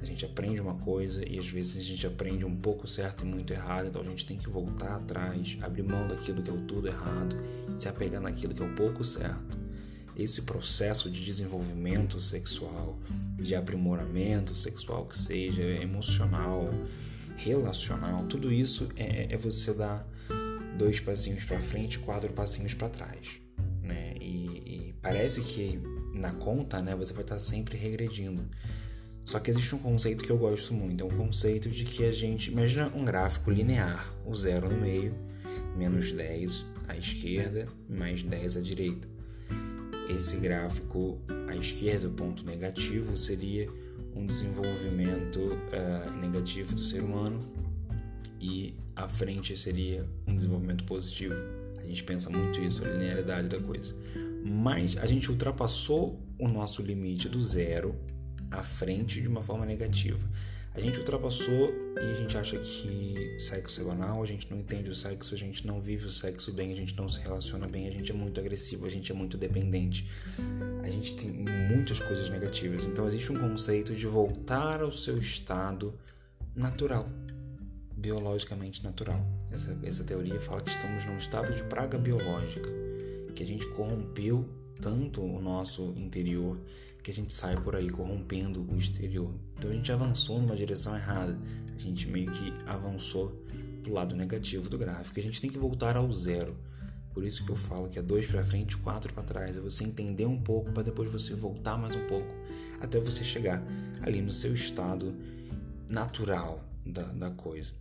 A 0.00 0.04
gente 0.04 0.24
aprende 0.24 0.60
uma 0.60 0.74
coisa 0.74 1.26
e 1.28 1.38
às 1.38 1.48
vezes 1.48 1.82
a 1.82 1.86
gente 1.86 2.06
aprende 2.06 2.44
um 2.44 2.54
pouco 2.54 2.86
certo 2.86 3.24
e 3.24 3.26
muito 3.26 3.52
errado, 3.52 3.88
então 3.88 4.02
a 4.02 4.04
gente 4.04 4.24
tem 4.24 4.36
que 4.36 4.48
voltar 4.48 4.96
atrás, 4.96 5.58
abrir 5.60 5.82
mão 5.82 6.06
daquilo 6.06 6.42
que 6.42 6.50
é 6.50 6.52
o 6.52 6.60
tudo 6.62 6.86
errado, 6.86 7.36
se 7.76 7.88
apegar 7.88 8.20
naquilo 8.20 8.54
que 8.54 8.62
é 8.62 8.66
o 8.66 8.74
pouco 8.74 9.04
certo. 9.04 9.65
Esse 10.16 10.42
processo 10.42 11.10
de 11.10 11.24
desenvolvimento 11.24 12.18
sexual, 12.20 12.98
de 13.38 13.54
aprimoramento 13.54 14.54
sexual, 14.54 15.06
que 15.06 15.18
seja 15.18 15.62
emocional, 15.62 16.70
relacional, 17.36 18.24
tudo 18.24 18.50
isso 18.50 18.88
é, 18.96 19.32
é 19.32 19.36
você 19.36 19.74
dar 19.74 20.08
dois 20.78 21.00
passinhos 21.00 21.44
para 21.44 21.60
frente, 21.60 21.98
quatro 21.98 22.32
passinhos 22.32 22.74
para 22.74 22.88
trás, 22.88 23.40
né? 23.82 24.14
E, 24.20 24.88
e, 24.88 24.94
parece 25.02 25.42
que 25.42 25.80
na 26.14 26.32
conta, 26.32 26.80
né, 26.80 26.94
você 26.94 27.12
vai 27.12 27.22
estar 27.22 27.38
sempre 27.38 27.76
regredindo. 27.76 28.48
Só 29.24 29.40
que 29.40 29.50
existe 29.50 29.74
um 29.74 29.78
conceito 29.78 30.24
que 30.24 30.30
eu 30.30 30.38
gosto 30.38 30.72
muito, 30.72 31.02
é 31.02 31.06
um 31.06 31.16
conceito 31.16 31.68
de 31.68 31.84
que 31.84 32.04
a 32.04 32.12
gente 32.12 32.50
imagina 32.50 32.90
um 32.94 33.04
gráfico 33.04 33.50
linear, 33.50 34.14
o 34.24 34.34
zero 34.34 34.70
no 34.70 34.80
meio, 34.80 35.14
menos 35.76 36.12
10 36.12 36.64
à 36.88 36.96
esquerda, 36.96 37.66
mais 37.88 38.22
10 38.22 38.56
à 38.56 38.60
direita. 38.60 39.15
Esse 40.08 40.36
gráfico 40.36 41.18
à 41.48 41.56
esquerda, 41.56 42.06
o 42.06 42.10
ponto 42.10 42.44
negativo, 42.46 43.16
seria 43.16 43.68
um 44.14 44.26
desenvolvimento 44.26 45.40
uh, 45.40 46.10
negativo 46.20 46.74
do 46.74 46.80
ser 46.80 47.02
humano 47.02 47.44
e 48.40 48.74
à 48.94 49.08
frente 49.08 49.56
seria 49.56 50.06
um 50.26 50.34
desenvolvimento 50.34 50.84
positivo. 50.84 51.34
A 51.78 51.82
gente 51.82 52.02
pensa 52.04 52.30
muito 52.30 52.60
isso, 52.60 52.84
a 52.84 52.88
linearidade 52.88 53.48
da 53.48 53.60
coisa. 53.60 53.94
Mas 54.44 54.96
a 54.96 55.06
gente 55.06 55.30
ultrapassou 55.30 56.20
o 56.38 56.48
nosso 56.48 56.82
limite 56.82 57.28
do 57.28 57.42
zero 57.42 57.94
à 58.50 58.62
frente 58.62 59.20
de 59.20 59.28
uma 59.28 59.42
forma 59.42 59.66
negativa. 59.66 60.24
A 60.76 60.80
gente 60.80 60.98
ultrapassou 60.98 61.72
e 61.96 62.10
a 62.10 62.12
gente 62.12 62.36
acha 62.36 62.58
que 62.58 63.34
sexo 63.38 63.80
é 63.80 63.84
banal, 63.84 64.22
a 64.22 64.26
gente 64.26 64.50
não 64.50 64.58
entende 64.58 64.90
o 64.90 64.94
sexo, 64.94 65.34
a 65.34 65.38
gente 65.38 65.66
não 65.66 65.80
vive 65.80 66.04
o 66.04 66.10
sexo 66.10 66.52
bem, 66.52 66.70
a 66.70 66.76
gente 66.76 66.94
não 66.94 67.08
se 67.08 67.18
relaciona 67.18 67.66
bem, 67.66 67.88
a 67.88 67.90
gente 67.90 68.12
é 68.12 68.14
muito 68.14 68.38
agressivo, 68.38 68.84
a 68.84 68.90
gente 68.90 69.10
é 69.10 69.14
muito 69.14 69.38
dependente. 69.38 70.06
A 70.82 70.90
gente 70.90 71.14
tem 71.16 71.30
muitas 71.30 71.98
coisas 71.98 72.28
negativas. 72.28 72.84
Então 72.84 73.08
existe 73.08 73.32
um 73.32 73.36
conceito 73.36 73.94
de 73.94 74.06
voltar 74.06 74.82
ao 74.82 74.92
seu 74.92 75.16
estado 75.16 75.94
natural, 76.54 77.08
biologicamente 77.96 78.84
natural. 78.84 79.26
Essa, 79.50 79.78
essa 79.82 80.04
teoria 80.04 80.38
fala 80.40 80.60
que 80.60 80.68
estamos 80.68 81.06
num 81.06 81.16
estado 81.16 81.54
de 81.54 81.62
praga 81.62 81.96
biológica, 81.96 82.68
que 83.34 83.42
a 83.42 83.46
gente 83.46 83.66
corrompeu 83.68 84.46
tanto 84.80 85.22
o 85.22 85.40
nosso 85.40 85.92
interior 85.96 86.58
que 87.02 87.10
a 87.10 87.14
gente 87.14 87.32
sai 87.32 87.56
por 87.60 87.76
aí 87.76 87.88
corrompendo 87.88 88.66
o 88.68 88.76
exterior. 88.76 89.32
Então 89.56 89.70
a 89.70 89.74
gente 89.74 89.92
avançou 89.92 90.40
numa 90.40 90.56
direção 90.56 90.96
errada. 90.96 91.38
A 91.74 91.78
gente 91.78 92.08
meio 92.08 92.30
que 92.32 92.52
avançou 92.66 93.32
pro 93.82 93.92
lado 93.92 94.16
negativo 94.16 94.68
do 94.68 94.76
gráfico. 94.76 95.18
A 95.18 95.22
gente 95.22 95.40
tem 95.40 95.48
que 95.48 95.58
voltar 95.58 95.96
ao 95.96 96.12
zero. 96.12 96.56
Por 97.14 97.24
isso 97.24 97.44
que 97.44 97.50
eu 97.50 97.56
falo 97.56 97.88
que 97.88 97.98
é 97.98 98.02
dois 98.02 98.26
para 98.26 98.44
frente, 98.44 98.76
quatro 98.76 99.12
para 99.12 99.22
trás. 99.22 99.56
É 99.56 99.60
você 99.60 99.84
entender 99.84 100.26
um 100.26 100.38
pouco 100.38 100.72
para 100.72 100.82
depois 100.82 101.10
você 101.10 101.34
voltar 101.34 101.78
mais 101.78 101.94
um 101.94 102.06
pouco 102.06 102.28
até 102.80 102.98
você 102.98 103.24
chegar 103.24 103.62
ali 104.02 104.20
no 104.20 104.32
seu 104.32 104.52
estado 104.52 105.14
natural 105.88 106.62
da, 106.86 107.02
da 107.02 107.30
coisa. 107.30 107.72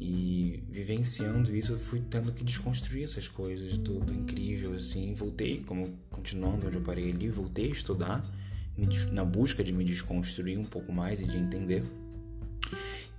E 0.00 0.62
vivenciando 0.68 1.54
isso, 1.54 1.72
eu 1.72 1.78
fui 1.78 2.02
tendo 2.08 2.32
que 2.32 2.44
desconstruir 2.44 3.04
essas 3.04 3.28
coisas, 3.28 3.76
tudo 3.78 4.12
incrível 4.12 4.74
assim. 4.74 5.14
Voltei, 5.14 5.62
como 5.62 5.98
continuando 6.10 6.66
onde 6.66 6.76
eu 6.76 6.82
parei 6.82 7.10
ali, 7.10 7.28
voltei 7.28 7.68
a 7.68 7.72
estudar 7.72 8.24
na 9.12 9.24
busca 9.24 9.62
de 9.62 9.72
me 9.72 9.84
desconstruir 9.84 10.58
um 10.58 10.64
pouco 10.64 10.92
mais 10.92 11.20
e 11.20 11.26
de 11.26 11.36
entender. 11.36 11.82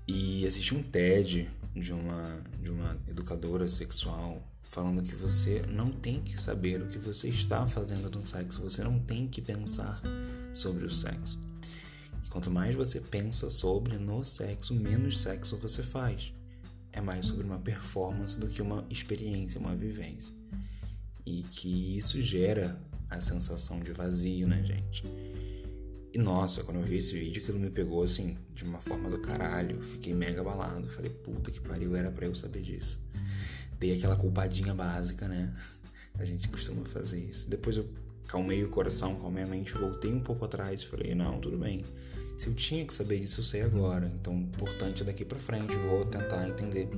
E 0.08 0.46
assisti 0.48 0.74
um 0.74 0.81
TED 0.81 1.50
de 1.75 1.93
uma 1.93 2.41
de 2.62 2.70
uma 2.70 2.98
educadora 3.08 3.67
sexual 3.70 4.46
falando 4.63 5.03
que 5.03 5.15
você 5.15 5.62
não 5.67 5.91
tem 5.91 6.22
que 6.22 6.39
saber 6.39 6.81
o 6.81 6.88
que 6.88 6.98
você 6.98 7.27
está 7.27 7.67
fazendo 7.67 8.10
no 8.10 8.25
sexo, 8.25 8.62
você 8.62 8.84
não 8.84 9.00
tem 9.00 9.27
que 9.27 9.41
pensar 9.41 10.01
sobre 10.53 10.86
o 10.86 10.89
sexo. 10.89 11.50
Quanto 12.32 12.50
mais 12.50 12.74
você 12.74 13.02
pensa 13.02 13.50
sobre 13.50 13.98
no 13.98 14.24
sexo, 14.24 14.74
menos 14.74 15.22
sexo 15.22 15.58
você 15.58 15.84
faz 15.84 16.34
é 16.94 17.00
mais 17.00 17.26
sobre 17.26 17.46
uma 17.46 17.60
performance 17.60 18.40
do 18.40 18.48
que 18.48 18.62
uma 18.62 18.86
experiência, 18.90 19.60
uma 19.60 19.76
vivência. 19.76 20.34
E 21.26 21.44
que 21.44 21.98
isso 21.98 22.22
gera 22.22 22.80
a 23.10 23.22
sensação 23.22 23.80
de 23.80 23.92
vazio, 23.92 24.48
né, 24.48 24.64
gente? 24.64 25.04
E 26.14 26.18
nossa, 26.18 26.64
quando 26.64 26.78
eu 26.78 26.86
vi 26.86 26.98
esse 26.98 27.18
vídeo, 27.18 27.42
aquilo 27.42 27.60
me 27.60 27.70
pegou 27.70 28.04
assim, 28.04 28.38
de 28.54 28.64
uma 28.64 28.82
forma 28.82 29.10
do 29.10 29.20
caralho. 29.20 29.82
Fiquei 29.82 30.14
mega 30.14 30.42
abalado. 30.42 30.88
Falei, 30.90 31.10
puta 31.10 31.52
que 31.52 31.60
pariu, 31.60 31.96
era 31.96 32.12
pra 32.12 32.26
eu 32.26 32.36
saber 32.36 32.62
disso. 32.62 33.02
Dei 33.80 33.96
aquela 33.96 34.16
culpadinha 34.16 34.74
básica, 34.74 35.28
né? 35.28 35.54
A 36.20 36.26
gente 36.26 36.50
costuma 36.50 36.84
fazer 36.86 37.20
isso. 37.20 37.50
Depois 37.50 37.78
eu 37.78 37.90
calmei 38.28 38.64
o 38.64 38.70
coração, 38.70 39.16
calmei 39.16 39.44
a 39.44 39.48
mente, 39.48 39.74
voltei 39.74 40.12
um 40.12 40.20
pouco 40.20 40.44
atrás 40.44 40.82
e 40.82 40.88
falei, 40.88 41.16
não, 41.16 41.40
tudo 41.40 41.58
bem 41.58 41.86
se 42.41 42.48
eu 42.48 42.55
tinha 42.55 42.83
que 42.83 42.91
saber 42.91 43.19
disso, 43.19 43.41
eu 43.41 43.45
sei 43.45 43.62
agora. 43.62 44.12
Então, 44.15 44.33
importante 44.33 45.03
daqui 45.03 45.24
para 45.24 45.38
frente, 45.38 45.75
vou 45.75 46.03
tentar 46.05 46.50
entender. 46.50 46.89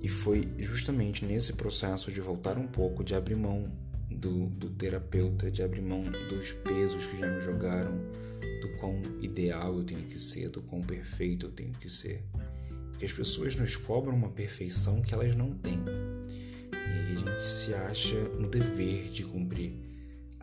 E 0.00 0.08
foi 0.08 0.48
justamente 0.58 1.26
nesse 1.26 1.52
processo 1.52 2.10
de 2.10 2.18
voltar 2.22 2.56
um 2.56 2.66
pouco, 2.66 3.04
de 3.04 3.14
abrir 3.14 3.36
mão 3.36 3.70
do, 4.10 4.46
do 4.46 4.70
terapeuta, 4.70 5.50
de 5.50 5.62
abrir 5.62 5.82
mão 5.82 6.02
dos 6.30 6.50
pesos 6.50 7.04
que 7.04 7.20
já 7.20 7.26
me 7.26 7.42
jogaram, 7.42 7.92
do 8.62 8.70
quão 8.80 9.02
ideal 9.20 9.76
eu 9.76 9.84
tenho 9.84 10.04
que 10.04 10.18
ser, 10.18 10.48
do 10.48 10.62
quão 10.62 10.80
perfeito 10.80 11.44
eu 11.44 11.50
tenho 11.50 11.72
que 11.72 11.90
ser. 11.90 12.24
Porque 12.90 13.04
as 13.04 13.12
pessoas 13.12 13.54
nos 13.54 13.76
cobram 13.76 14.16
uma 14.16 14.30
perfeição 14.30 15.02
que 15.02 15.12
elas 15.12 15.36
não 15.36 15.50
têm. 15.50 15.78
E 16.72 16.74
aí 16.74 17.12
a 17.12 17.16
gente 17.16 17.42
se 17.42 17.74
acha 17.74 18.16
no 18.16 18.48
dever 18.48 19.10
de 19.10 19.24
cumprir 19.24 19.91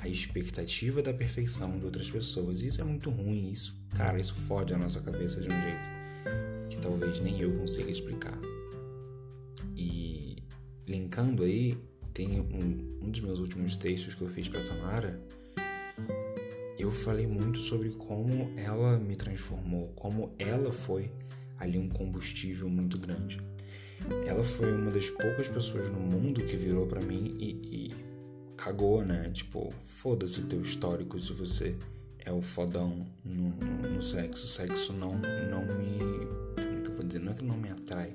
a 0.02 0.08
expectativa 0.08 1.02
da 1.02 1.14
perfeição 1.14 1.78
de 1.78 1.86
outras 1.86 2.10
pessoas. 2.10 2.64
Isso 2.64 2.82
é 2.82 2.84
muito 2.84 3.10
ruim, 3.10 3.52
isso, 3.52 3.78
cara, 3.96 4.20
isso 4.20 4.34
fode 4.34 4.74
a 4.74 4.78
nossa 4.78 5.02
cabeça 5.02 5.42
de 5.42 5.50
um 5.50 5.62
jeito 5.62 5.90
que 6.70 6.80
talvez 6.80 7.20
nem 7.20 7.40
eu 7.42 7.52
consiga 7.54 7.92
explicar. 7.92 8.38
E 9.76 10.38
linkando 10.88 11.44
aí, 11.44 11.78
tem 12.14 12.40
um, 12.40 13.06
um 13.06 13.10
dos 13.10 13.22
meus 13.22 13.40
últimos 13.40 13.76
textos 13.76 14.16
que 14.16 14.22
eu 14.22 14.30
fiz 14.30 14.48
para 14.48 14.64
Tamara. 14.64 15.20
Eu 16.78 16.92
falei 16.92 17.28
muito 17.28 17.60
sobre 17.60 17.90
como 17.90 18.54
ela 18.58 18.98
me 18.98 19.16
transformou, 19.16 19.90
como 19.96 20.34
ela 20.40 20.72
foi 20.72 21.12
ali 21.58 21.78
um 21.78 21.90
combustível 21.90 22.70
muito 22.70 22.98
grande. 22.98 23.42
Ela 24.26 24.46
foi 24.46 24.72
uma 24.72 24.90
das 24.92 25.10
poucas 25.10 25.50
pessoas 25.50 25.90
no 25.90 26.00
mundo 26.00 26.42
que 26.46 26.56
virou 26.56 26.88
para 26.88 27.02
mim 27.02 27.36
e, 27.38 27.50
e 27.66 28.09
cagou, 28.60 29.06
né? 29.06 29.30
Tipo, 29.34 29.74
foda-se 29.88 30.42
teu 30.42 30.62
histórico 30.62 31.20
se 31.20 31.32
você 31.32 31.78
é 32.20 32.32
o 32.32 32.42
fodão 32.42 33.08
no, 33.24 33.50
no, 33.50 33.90
no, 33.94 34.02
sexo. 34.02 34.46
O 34.46 34.48
sexo 34.48 34.92
não, 34.92 35.14
não 35.50 35.66
me. 35.78 36.00
Como 36.62 36.78
é 36.78 36.82
que 36.82 36.90
eu 36.90 36.96
vou 36.96 37.06
dizer? 37.06 37.20
Não 37.20 37.32
é 37.32 37.36
que 37.36 37.44
não 37.44 37.58
me 37.58 37.70
atrai, 37.70 38.14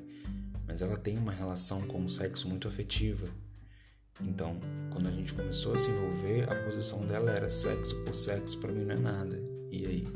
mas 0.67 0.83
ela 0.83 0.97
tem 0.97 1.17
uma 1.17 1.33
relação 1.33 1.83
com 1.83 2.05
o 2.05 2.11
sexo 2.11 2.47
muito 2.47 2.69
afetiva. 2.69 3.27
Então, 4.23 4.61
quando 4.93 5.09
a 5.09 5.11
gente 5.11 5.33
começou 5.33 5.75
a 5.75 5.79
se 5.79 5.91
envolver, 5.91 6.49
a 6.49 6.55
posição 6.65 7.05
dela 7.05 7.33
era 7.33 7.51
sexo 7.51 7.97
por 8.05 8.15
sexo, 8.15 8.59
para 8.59 8.71
mim 8.71 8.85
não 8.85 8.95
é 8.95 8.99
nada. 8.99 9.43
E 9.71 9.87
aí? 9.87 10.09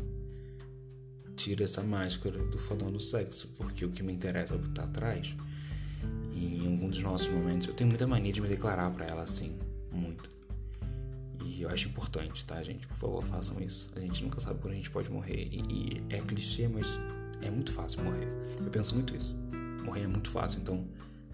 Tira 1.34 1.64
essa 1.64 1.82
máscara 1.82 2.38
do 2.44 2.58
fodão 2.58 2.92
do 2.92 3.00
sexo, 3.00 3.48
porque 3.56 3.84
o 3.84 3.90
que 3.90 4.02
me 4.02 4.12
interessa 4.12 4.54
é 4.54 4.56
o 4.56 4.60
que 4.60 4.70
tá 4.70 4.84
atrás. 4.84 5.34
E 6.32 6.58
em 6.58 6.66
algum 6.66 6.90
dos 6.90 7.02
nossos 7.02 7.28
momentos, 7.28 7.66
eu 7.66 7.74
tenho 7.74 7.88
muita 7.88 8.06
mania 8.06 8.32
de 8.32 8.40
me 8.40 8.48
declarar 8.48 8.90
para 8.90 9.06
ela 9.06 9.22
assim 9.22 9.56
muito. 9.92 10.30
E 11.44 11.62
eu 11.62 11.68
acho 11.68 11.88
importante, 11.88 12.44
tá, 12.44 12.62
gente? 12.62 12.86
Por 12.86 12.96
favor, 12.96 13.24
façam 13.24 13.60
isso. 13.60 13.90
A 13.94 14.00
gente 14.00 14.22
nunca 14.22 14.40
sabe 14.40 14.60
quando 14.60 14.72
a 14.72 14.76
gente 14.76 14.90
pode 14.90 15.10
morrer. 15.10 15.48
E, 15.50 15.62
e 15.70 16.02
é 16.08 16.20
clichê, 16.20 16.68
mas 16.68 16.98
é 17.42 17.50
muito 17.50 17.72
fácil 17.72 18.02
morrer. 18.02 18.28
Eu 18.58 18.70
penso 18.70 18.94
muito 18.94 19.14
isso. 19.16 19.36
Morrer 19.84 20.02
é 20.02 20.06
muito 20.06 20.30
fácil, 20.30 20.60
então 20.60 20.84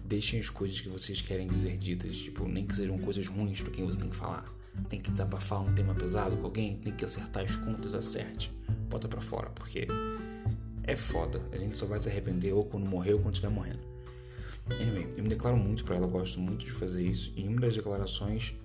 deixem 0.03 0.39
as 0.39 0.49
coisas 0.49 0.79
que 0.79 0.87
vocês 0.87 1.21
querem 1.21 1.47
dizer 1.47 1.77
ditas, 1.77 2.15
tipo, 2.15 2.47
nem 2.47 2.65
que 2.65 2.75
sejam 2.75 2.97
coisas 2.99 3.27
ruins 3.27 3.61
para 3.61 3.71
quem 3.71 3.85
você 3.85 3.99
tem 3.99 4.09
que 4.09 4.15
falar. 4.15 4.45
Tem 4.89 4.99
que 4.99 5.09
desabafar 5.09 5.61
um 5.61 5.73
tema 5.73 5.95
pesado 5.95 6.37
com 6.37 6.45
alguém, 6.45 6.77
tem 6.77 6.93
que 6.93 7.05
acertar 7.05 7.43
as 7.43 7.55
contas, 7.55 7.93
acerte. 7.93 8.51
Bota 8.89 9.07
para 9.07 9.21
fora, 9.21 9.49
porque 9.49 9.87
é 10.83 10.95
foda. 10.95 11.41
A 11.51 11.57
gente 11.57 11.77
só 11.77 11.85
vai 11.85 11.99
se 11.99 12.09
arrepender 12.09 12.53
ou 12.53 12.65
quando 12.65 12.85
morrer 12.85 13.13
ou 13.13 13.19
quando 13.19 13.33
estiver 13.33 13.51
morrendo. 13.51 13.94
Anyway, 14.69 15.07
eu 15.15 15.23
me 15.23 15.29
declaro 15.29 15.57
muito 15.57 15.83
para 15.85 15.95
ela, 15.95 16.07
gosto 16.07 16.39
muito 16.39 16.65
de 16.65 16.71
fazer 16.71 17.03
isso. 17.03 17.31
E 17.35 17.43
em 17.43 17.47
uma 17.47 17.61
das 17.61 17.75
declarações, 17.75 18.55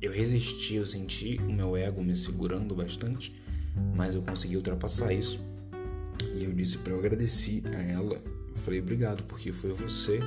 eu 0.00 0.12
resisti, 0.12 0.76
eu 0.76 0.86
senti 0.86 1.38
o 1.38 1.52
meu 1.52 1.76
ego 1.76 2.02
me 2.02 2.16
segurando 2.16 2.74
bastante, 2.74 3.34
mas 3.96 4.14
eu 4.14 4.22
consegui 4.22 4.56
ultrapassar 4.56 5.12
isso. 5.12 5.40
E 6.34 6.44
eu 6.44 6.52
disse 6.52 6.78
para 6.78 6.92
eu 6.92 6.98
agradeci 6.98 7.62
a 7.74 7.82
ela. 7.82 8.14
Eu 8.14 8.56
falei 8.56 8.80
obrigado, 8.80 9.24
porque 9.24 9.52
foi 9.52 9.72
você 9.72 10.20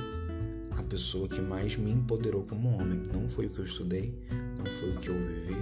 a 0.76 0.82
pessoa 0.82 1.26
que 1.26 1.40
mais 1.40 1.76
me 1.76 1.90
empoderou 1.90 2.44
como 2.44 2.68
homem. 2.78 2.98
Não 3.12 3.28
foi 3.28 3.46
o 3.46 3.50
que 3.50 3.60
eu 3.60 3.64
estudei, 3.64 4.14
não 4.58 4.66
foi 4.66 4.90
o 4.90 4.96
que 4.98 5.08
eu 5.08 5.14
vivi, 5.14 5.56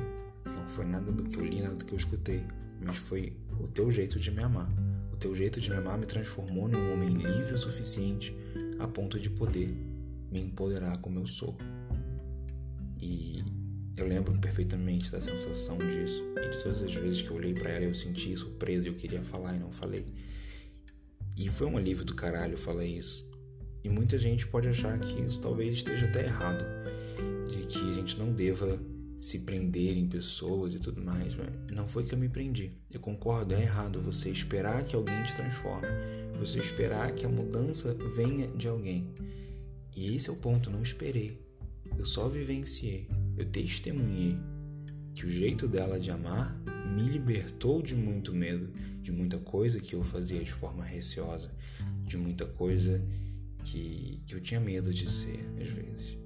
não 0.45 0.67
foi 0.67 0.85
nada 0.85 1.13
do 1.13 1.23
que 1.23 1.39
eu 1.39 1.45
li, 1.45 1.63
nada 1.63 1.77
do 1.77 1.85
que 1.85 1.93
eu 1.93 1.99
escutei, 1.99 2.43
mas 2.81 2.97
foi 2.97 3.33
o 3.61 3.69
teu 3.69 3.91
jeito 3.93 4.19
de 4.19 4.31
me 4.31 4.43
amar. 4.43 4.69
O 5.13 5.17
teu 5.17 5.35
jeito 5.35 5.61
de 5.61 5.71
me 5.71 5.77
amar 5.77 5.97
me 5.97 6.05
transformou 6.05 6.69
num 6.69 6.93
homem 6.93 7.09
livre 7.09 7.55
o 7.55 7.59
suficiente 7.59 8.37
a 8.79 8.87
ponto 8.87 9.19
de 9.19 9.31
poder 9.31 9.69
me 10.31 10.41
empoderar 10.41 10.99
como 10.99 11.19
eu 11.19 11.27
sou. 11.27 11.57
E 13.01 13.43
eu 13.97 14.07
lembro 14.07 14.39
perfeitamente 14.39 15.11
da 15.11 15.21
sensação 15.21 15.79
disso 15.79 16.23
e 16.37 16.51
de 16.51 16.63
todas 16.63 16.83
as 16.83 16.95
vezes 16.95 17.23
que 17.23 17.31
eu 17.31 17.37
olhei 17.37 17.55
para 17.55 17.71
ela 17.71 17.85
eu 17.85 17.95
senti 17.95 18.37
surpresa 18.37 18.87
e 18.87 18.91
eu 18.91 18.95
queria 18.95 19.23
falar 19.23 19.55
e 19.55 19.59
não 19.59 19.73
falei. 19.73 20.05
E 21.37 21.49
foi 21.49 21.67
um 21.67 21.77
alívio 21.77 22.05
do 22.05 22.15
caralho 22.15 22.57
falar 22.57 22.85
isso. 22.85 23.29
E 23.85 23.89
muita 23.89 24.19
gente 24.19 24.47
pode 24.47 24.69
achar 24.69 24.99
que 24.99 25.21
isso 25.23 25.41
talvez 25.41 25.77
esteja 25.77 26.07
até 26.07 26.25
errado, 26.25 26.65
de 27.49 27.67
que 27.67 27.91
a 27.91 27.93
gente 27.93 28.19
não 28.19 28.33
deva 28.33 28.81
se 29.19 29.41
prender 29.41 29.97
em 29.97 30.09
pessoas 30.09 30.75
e 30.75 30.79
tudo 30.79 31.03
mais, 31.03 31.35
mas 31.35 31.49
não 31.71 31.87
foi 31.87 32.05
que 32.05 32.15
eu 32.15 32.19
me 32.19 32.29
prendi. 32.29 32.73
Eu 32.93 33.01
concordo, 33.01 33.55
é 33.55 33.63
errado 33.63 34.01
você 34.01 34.29
esperar 34.31 34.85
que 34.85 34.97
alguém 34.97 35.23
te 35.25 35.35
transforme, 35.35 35.87
você 36.37 36.59
esperar 36.59 37.13
que 37.13 37.27
a 37.27 37.29
mudança 37.29 37.95
venha 38.15 38.49
de 38.49 38.69
alguém. 38.69 39.13
E 39.95 40.15
esse 40.15 40.29
é 40.29 40.33
o 40.33 40.37
ponto, 40.37 40.71
não 40.71 40.83
esperei. 40.83 41.41
Eu 41.97 42.05
só 42.05 42.29
vivenciei, 42.29 43.09
eu 43.37 43.47
testemunhei 43.47 44.37
que 45.15 45.25
o 45.25 45.29
jeito 45.31 45.67
dela 45.67 45.99
de 45.99 46.11
amar 46.11 46.55
me 46.95 47.03
libertou 47.03 47.81
de 47.81 47.95
muito 47.95 48.35
medo, 48.35 48.71
de 49.01 49.11
muita 49.11 49.39
coisa 49.39 49.81
que 49.81 49.95
eu 49.95 50.05
fazia 50.05 50.43
de 50.45 50.53
forma 50.53 50.85
receosa, 50.85 51.51
de 52.03 52.19
muita 52.19 52.45
coisa 52.45 53.03
que, 53.65 54.21
que 54.27 54.35
eu 54.35 54.41
tinha 54.41 54.61
medo 54.61 54.93
de 54.93 55.11
ser, 55.11 55.41
às 55.61 55.69
vezes. 55.69 56.19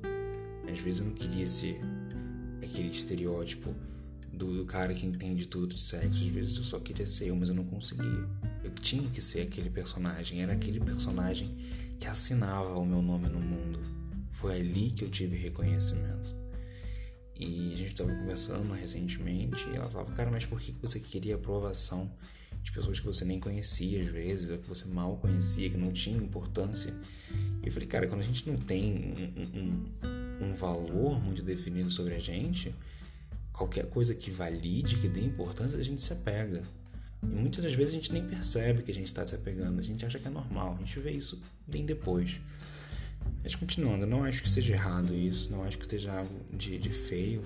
Às 0.71 0.81
vezes 0.81 1.01
eu 1.01 1.07
não 1.07 1.15
queria 1.15 1.47
ser 1.47 1.81
aquele 2.63 2.91
estereótipo 2.91 3.75
do, 4.41 4.57
do, 4.57 4.65
cara 4.65 4.95
que 4.95 5.07
entende 5.07 5.47
tudo 5.47 5.75
de 5.75 5.81
sexo. 5.81 6.23
Às 6.23 6.29
vezes 6.29 6.57
eu 6.57 6.63
só 6.63 6.81
queria 6.81 7.07
ser 7.07 7.29
eu, 7.29 7.37
mas 7.37 7.51
eu 7.51 7.55
não 7.55 7.65
conseguia. 7.65 8.27
Eu 8.65 8.71
tinha 8.71 9.09
que 9.11 9.21
ser 9.21 9.43
aquele 9.43 9.69
personagem. 9.69 10.43
Era 10.43 10.55
aquele 10.55 10.81
personagem 10.81 11.55
que 11.99 12.07
assinava 12.07 12.79
o 12.79 12.87
meu 12.87 13.03
nome 13.03 13.29
no 13.29 13.39
mundo. 13.39 13.79
Foi 14.33 14.59
ali 14.59 14.91
que 14.91 15.05
eu 15.05 15.11
tive 15.11 15.37
reconhecimento. 15.37 16.35
E 17.39 17.73
a 17.73 17.77
gente 17.77 17.93
estava 17.93 18.15
conversando 18.15 18.73
recentemente 18.73 19.67
e 19.69 19.77
ela 19.77 19.89
falava, 19.91 20.13
cara, 20.13 20.31
mas 20.31 20.45
por 20.47 20.61
que 20.61 20.75
você 20.81 20.99
queria 20.99 21.37
aprovação 21.37 22.11
de 22.63 22.73
pessoas 22.73 22.99
que 22.99 23.07
você 23.07 23.25
nem 23.25 23.41
conhecia 23.41 24.01
às 24.03 24.07
vezes, 24.09 24.51
ou 24.51 24.59
que 24.59 24.69
você 24.69 24.87
mal 24.87 25.17
conhecia, 25.17 25.71
que 25.71 25.77
não 25.77 25.93
tinham 25.93 26.23
importância? 26.23 26.93
E 27.63 27.67
eu 27.67 27.73
falei, 27.73 27.89
cara, 27.89 28.07
quando 28.07 28.21
a 28.21 28.25
gente 28.25 28.49
não 28.49 28.59
tem 28.59 29.33
um, 29.37 29.59
um, 29.59 30.49
um 30.49 30.55
valor 30.55 31.23
muito 31.23 31.43
definido 31.43 31.91
sobre 31.91 32.15
a 32.15 32.19
gente, 32.19 32.75
qualquer 33.61 33.85
coisa 33.91 34.15
que 34.15 34.31
valide, 34.31 34.97
que 34.97 35.07
dê 35.07 35.21
importância, 35.21 35.79
a 35.79 35.83
gente 35.83 36.01
se 36.01 36.11
apega. 36.15 36.63
E 37.23 37.27
muitas 37.27 37.63
das 37.63 37.75
vezes 37.75 37.93
a 37.93 37.97
gente 37.97 38.11
nem 38.11 38.27
percebe 38.27 38.83
que 38.83 38.91
a 38.91 38.95
gente 38.95 39.07
está 39.07 39.23
se 39.23 39.35
apegando, 39.35 39.79
a 39.79 39.83
gente 39.83 40.05
acha 40.07 40.19
que 40.19 40.27
é 40.27 40.31
normal, 40.31 40.77
a 40.77 40.79
gente 40.79 40.99
vê 40.99 41.11
isso 41.11 41.43
bem 41.67 41.85
depois. 41.85 42.41
Mas 43.43 43.55
continuando, 43.55 44.05
eu 44.05 44.09
não 44.09 44.25
acho 44.25 44.43
que 44.43 44.49
seja 44.49 44.73
errado 44.73 45.15
isso, 45.15 45.53
não 45.53 45.63
acho 45.63 45.77
que 45.77 45.85
esteja 45.85 46.11
algo 46.11 46.35
de, 46.57 46.79
de 46.79 46.89
feio. 46.89 47.43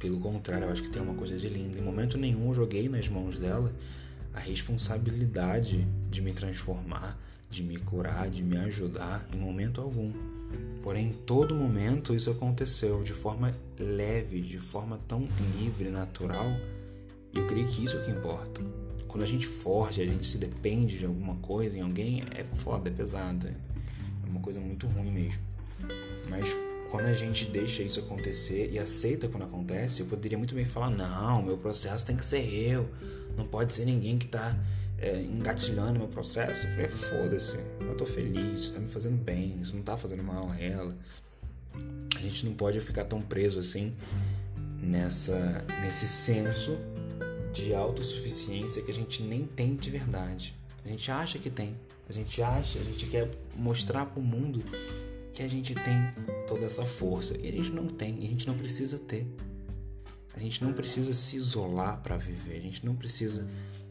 Pelo 0.00 0.18
contrário, 0.18 0.64
eu 0.64 0.72
acho 0.72 0.82
que 0.82 0.90
tem 0.90 1.02
uma 1.02 1.14
coisa 1.14 1.36
de 1.36 1.46
lindo. 1.46 1.76
Em 1.76 1.82
momento 1.82 2.16
nenhum 2.16 2.48
eu 2.48 2.54
joguei 2.54 2.88
nas 2.88 3.06
mãos 3.06 3.38
dela 3.38 3.74
a 4.32 4.40
responsabilidade 4.40 5.86
de 6.10 6.22
me 6.22 6.32
transformar, 6.32 7.20
de 7.50 7.62
me 7.62 7.76
curar, 7.76 8.30
de 8.30 8.42
me 8.42 8.56
ajudar, 8.56 9.28
em 9.34 9.36
momento 9.36 9.82
algum. 9.82 10.10
Porém, 10.82 11.08
em 11.08 11.12
todo 11.12 11.54
momento 11.54 12.14
isso 12.14 12.30
aconteceu 12.30 13.02
de 13.02 13.12
forma 13.12 13.52
leve, 13.78 14.40
de 14.40 14.58
forma 14.58 14.98
tão 15.06 15.28
livre, 15.58 15.90
natural. 15.90 16.46
E 17.32 17.38
eu 17.38 17.46
creio 17.46 17.66
que 17.68 17.84
isso 17.84 17.96
é 17.96 18.00
o 18.00 18.04
que 18.04 18.10
importa. 18.10 18.62
Quando 19.06 19.22
a 19.22 19.26
gente 19.26 19.46
forja, 19.46 20.02
a 20.02 20.06
gente 20.06 20.26
se 20.26 20.38
depende 20.38 20.98
de 20.98 21.04
alguma 21.04 21.36
coisa 21.36 21.78
em 21.78 21.82
alguém, 21.82 22.22
é 22.34 22.44
foda, 22.44 22.88
é 22.88 22.92
pesado 22.92 23.48
uma 24.28 24.40
coisa 24.40 24.60
muito 24.60 24.86
ruim 24.86 25.10
mesmo. 25.10 25.42
Mas 26.28 26.54
quando 26.90 27.06
a 27.06 27.14
gente 27.14 27.46
deixa 27.46 27.82
isso 27.82 28.00
acontecer 28.00 28.70
e 28.72 28.78
aceita 28.78 29.28
quando 29.28 29.44
acontece, 29.44 30.00
eu 30.00 30.06
poderia 30.06 30.38
muito 30.38 30.54
bem 30.54 30.64
falar: 30.64 30.90
não, 30.90 31.42
meu 31.42 31.56
processo 31.56 32.06
tem 32.06 32.16
que 32.16 32.24
ser 32.24 32.46
eu, 32.48 32.88
não 33.36 33.46
pode 33.46 33.74
ser 33.74 33.84
ninguém 33.84 34.18
que 34.18 34.26
tá 34.26 34.56
é, 34.98 35.20
engatilhando 35.22 35.98
meu 35.98 36.08
processo. 36.08 36.66
Eu 36.66 36.70
falei: 36.70 36.88
foda-se, 36.88 37.58
eu 37.80 37.96
tô 37.96 38.06
feliz, 38.06 38.70
tá 38.70 38.80
me 38.80 38.88
fazendo 38.88 39.16
bem, 39.16 39.60
isso 39.60 39.74
não 39.74 39.82
tá 39.82 39.96
fazendo 39.96 40.22
mal 40.22 40.50
a 40.50 40.60
ela. 40.60 40.96
A 42.16 42.18
gente 42.20 42.44
não 42.46 42.54
pode 42.54 42.80
ficar 42.80 43.04
tão 43.04 43.20
preso 43.20 43.60
assim 43.60 43.94
nessa 44.80 45.64
nesse 45.80 46.06
senso 46.06 46.78
de 47.52 47.74
autossuficiência 47.74 48.82
que 48.82 48.90
a 48.90 48.94
gente 48.94 49.22
nem 49.22 49.44
tem 49.44 49.74
de 49.74 49.90
verdade. 49.90 50.54
A 50.84 50.88
gente 50.88 51.10
acha 51.10 51.38
que 51.38 51.50
tem. 51.50 51.76
A 52.08 52.12
gente 52.12 52.40
acha, 52.42 52.78
a 52.78 52.82
gente 52.82 53.06
quer 53.06 53.30
mostrar 53.54 54.06
para 54.06 54.18
o 54.18 54.22
mundo 54.22 54.64
que 55.32 55.42
a 55.42 55.48
gente 55.48 55.74
tem 55.74 56.10
toda 56.46 56.64
essa 56.64 56.82
força. 56.82 57.36
E 57.36 57.46
a 57.48 57.52
gente 57.52 57.70
não 57.70 57.86
tem, 57.86 58.22
e 58.22 58.26
a 58.26 58.28
gente 58.28 58.46
não 58.46 58.56
precisa 58.56 58.98
ter. 58.98 59.26
A 60.34 60.40
gente 60.40 60.64
não 60.64 60.72
precisa 60.72 61.12
se 61.12 61.36
isolar 61.36 62.00
para 62.00 62.16
viver, 62.16 62.56
a 62.56 62.60
gente 62.60 62.86
não 62.86 62.94
precisa 62.94 63.46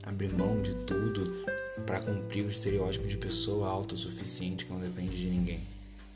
abrir 0.08 0.34
mão 0.34 0.62
de 0.62 0.74
tudo 0.86 1.44
para 1.86 2.00
cumprir 2.00 2.46
o 2.46 2.50
estereótipo 2.50 3.08
de 3.08 3.18
pessoa 3.18 3.68
autossuficiente 3.68 4.66
que 4.66 4.72
não 4.72 4.80
depende 4.80 5.16
de 5.16 5.28
ninguém. 5.28 5.62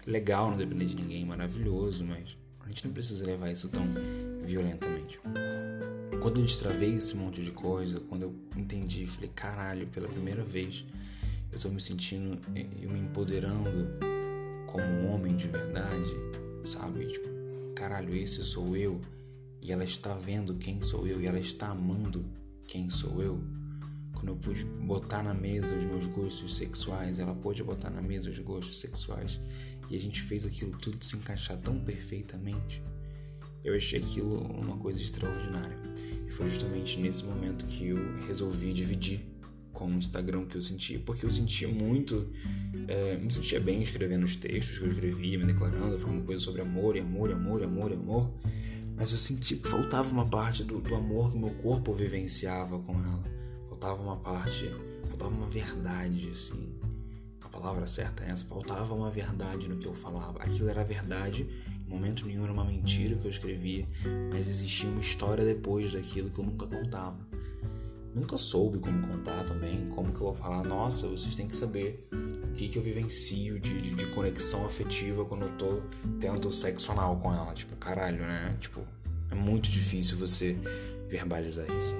Legal 0.08 0.50
não 0.50 0.58
depender 0.58 0.86
de 0.86 0.96
ninguém, 0.96 1.26
maravilhoso, 1.26 2.04
mas 2.04 2.36
a 2.62 2.68
gente 2.68 2.86
não 2.86 2.94
precisa 2.94 3.26
levar 3.26 3.52
isso 3.52 3.68
tão 3.68 3.86
violentamente. 4.44 5.20
Quando 6.22 6.40
eu 6.40 6.46
destravei 6.46 6.96
esse 6.96 7.16
monte 7.16 7.42
de 7.42 7.52
coisa, 7.52 8.00
quando 8.00 8.24
eu 8.24 8.36
entendi, 8.56 9.06
falei, 9.06 9.30
caralho, 9.36 9.88
pela 9.88 10.08
primeira 10.08 10.44
vez, 10.44 10.86
eu 11.52 11.58
estou 11.58 11.72
me 11.72 11.82
sentindo, 11.82 12.40
eu 12.82 12.90
me 12.90 13.00
empoderando 13.00 13.90
como 14.68 14.86
um 14.86 15.14
homem 15.14 15.36
de 15.36 15.48
verdade, 15.48 16.16
sabe? 16.64 17.08
Tipo, 17.08 17.28
caralho, 17.76 18.16
esse 18.16 18.44
sou 18.44 18.76
eu. 18.76 19.02
E 19.62 19.72
ela 19.72 19.84
está 19.84 20.16
vendo 20.16 20.56
quem 20.56 20.82
sou 20.82 21.06
eu 21.06 21.22
e 21.22 21.28
ela 21.28 21.40
está 21.40 21.68
amando 21.68 22.26
quem 22.68 22.90
sou 22.90 23.22
eu. 23.22 23.44
Quando 24.14 24.30
eu 24.30 24.36
pude 24.36 24.66
botar 24.66 25.24
na 25.24 25.34
mesa 25.34 25.76
os 25.76 25.84
meus 25.84 26.06
gostos 26.08 26.56
sexuais, 26.56 27.20
ela 27.20 27.34
pôde 27.34 27.64
botar 27.64 27.90
na 27.90 28.02
mesa 28.02 28.30
os 28.30 28.40
gostos 28.40 28.80
sexuais 28.80 29.40
e 29.90 29.96
a 29.96 30.00
gente 30.00 30.22
fez 30.22 30.46
aquilo 30.46 30.78
tudo 30.78 31.04
se 31.04 31.16
encaixar 31.16 31.58
tão 31.58 31.80
perfeitamente. 31.80 32.82
Eu 33.64 33.76
achei 33.76 34.00
aquilo 34.00 34.38
uma 34.40 34.78
coisa 34.78 35.00
extraordinária. 35.00 35.78
E 36.28 36.32
foi 36.32 36.48
justamente 36.48 37.00
nesse 37.00 37.24
momento 37.24 37.66
que 37.66 37.88
eu 37.88 37.98
resolvi 38.28 38.74
dividir 38.74 39.32
com 39.72 39.86
o 39.86 39.94
Instagram 39.94 40.46
que 40.46 40.56
eu 40.56 40.62
sentia, 40.62 41.00
porque 41.00 41.26
eu 41.26 41.32
sentia 41.32 41.68
muito, 41.68 42.30
é, 42.88 43.18
me 43.18 43.32
sentia 43.32 43.60
bem 43.60 43.82
escrevendo 43.82 44.24
os 44.24 44.36
textos 44.36 44.78
que 44.78 44.86
eu 44.86 44.92
escrevia, 44.92 45.38
me 45.38 45.46
declarando, 45.46 45.98
falando 45.98 46.26
coisas 46.26 46.44
sobre 46.44 46.62
amor, 46.62 46.96
e 46.96 47.00
amor, 47.00 47.30
e 47.30 47.34
amor, 47.34 47.62
e 47.62 47.64
amor, 47.66 47.92
e 47.92 47.96
amor, 47.96 48.34
mas 48.96 49.12
eu 49.12 49.18
senti 49.18 49.56
que 49.56 49.68
faltava 49.68 50.10
uma 50.10 50.28
parte 50.28 50.64
do, 50.64 50.80
do 50.80 50.96
amor 50.96 51.32
que 51.32 51.38
meu 51.38 51.52
corpo 51.52 51.94
vivenciava 51.94 52.80
com 52.80 52.94
ela, 52.94 53.24
faltava 53.82 54.04
uma 54.04 54.16
parte, 54.18 54.72
faltava 55.10 55.32
uma 55.32 55.48
verdade, 55.48 56.30
assim, 56.30 56.72
a 57.42 57.50
palavra 57.50 57.88
certa 57.88 58.24
é 58.24 58.30
essa, 58.30 58.46
faltava 58.46 58.94
uma 58.94 59.10
verdade 59.10 59.68
no 59.68 59.76
que 59.78 59.88
eu 59.88 59.96
falava, 59.96 60.38
aquilo 60.38 60.70
era 60.70 60.84
verdade, 60.84 61.50
em 61.84 61.90
momento 61.90 62.28
nenhum 62.28 62.44
era 62.44 62.54
uma 62.54 62.64
mentira 62.64 63.16
que 63.16 63.26
eu 63.26 63.32
escrevia, 63.32 63.88
mas 64.32 64.48
existia 64.48 64.88
uma 64.88 65.02
história 65.02 65.44
depois 65.44 65.92
daquilo 65.92 66.30
que 66.30 66.38
eu 66.38 66.46
nunca 66.46 66.68
contava 66.68 67.20
nunca 68.14 68.36
soube 68.36 68.78
como 68.78 69.08
contar 69.08 69.46
também, 69.46 69.88
como 69.88 70.12
que 70.12 70.20
eu 70.20 70.28
vou 70.28 70.36
falar, 70.36 70.64
nossa, 70.64 71.08
vocês 71.08 71.34
têm 71.34 71.48
que 71.48 71.56
saber 71.56 72.08
o 72.12 72.54
que, 72.54 72.68
que 72.68 72.78
eu 72.78 72.84
vivencio 72.84 73.58
de, 73.58 73.82
de, 73.82 73.96
de 73.96 74.06
conexão 74.08 74.66
afetiva 74.66 75.24
quando 75.24 75.44
eu 75.44 75.52
tô 75.58 75.82
tendo 76.20 76.52
sexo 76.52 76.92
anal 76.92 77.16
com 77.22 77.34
ela. 77.34 77.54
Tipo, 77.54 77.74
caralho, 77.78 78.20
né? 78.20 78.58
Tipo, 78.60 78.82
é 79.32 79.36
muito 79.36 79.72
difícil 79.72 80.18
você 80.18 80.58
verbalizar 81.08 81.66
isso. 81.78 81.96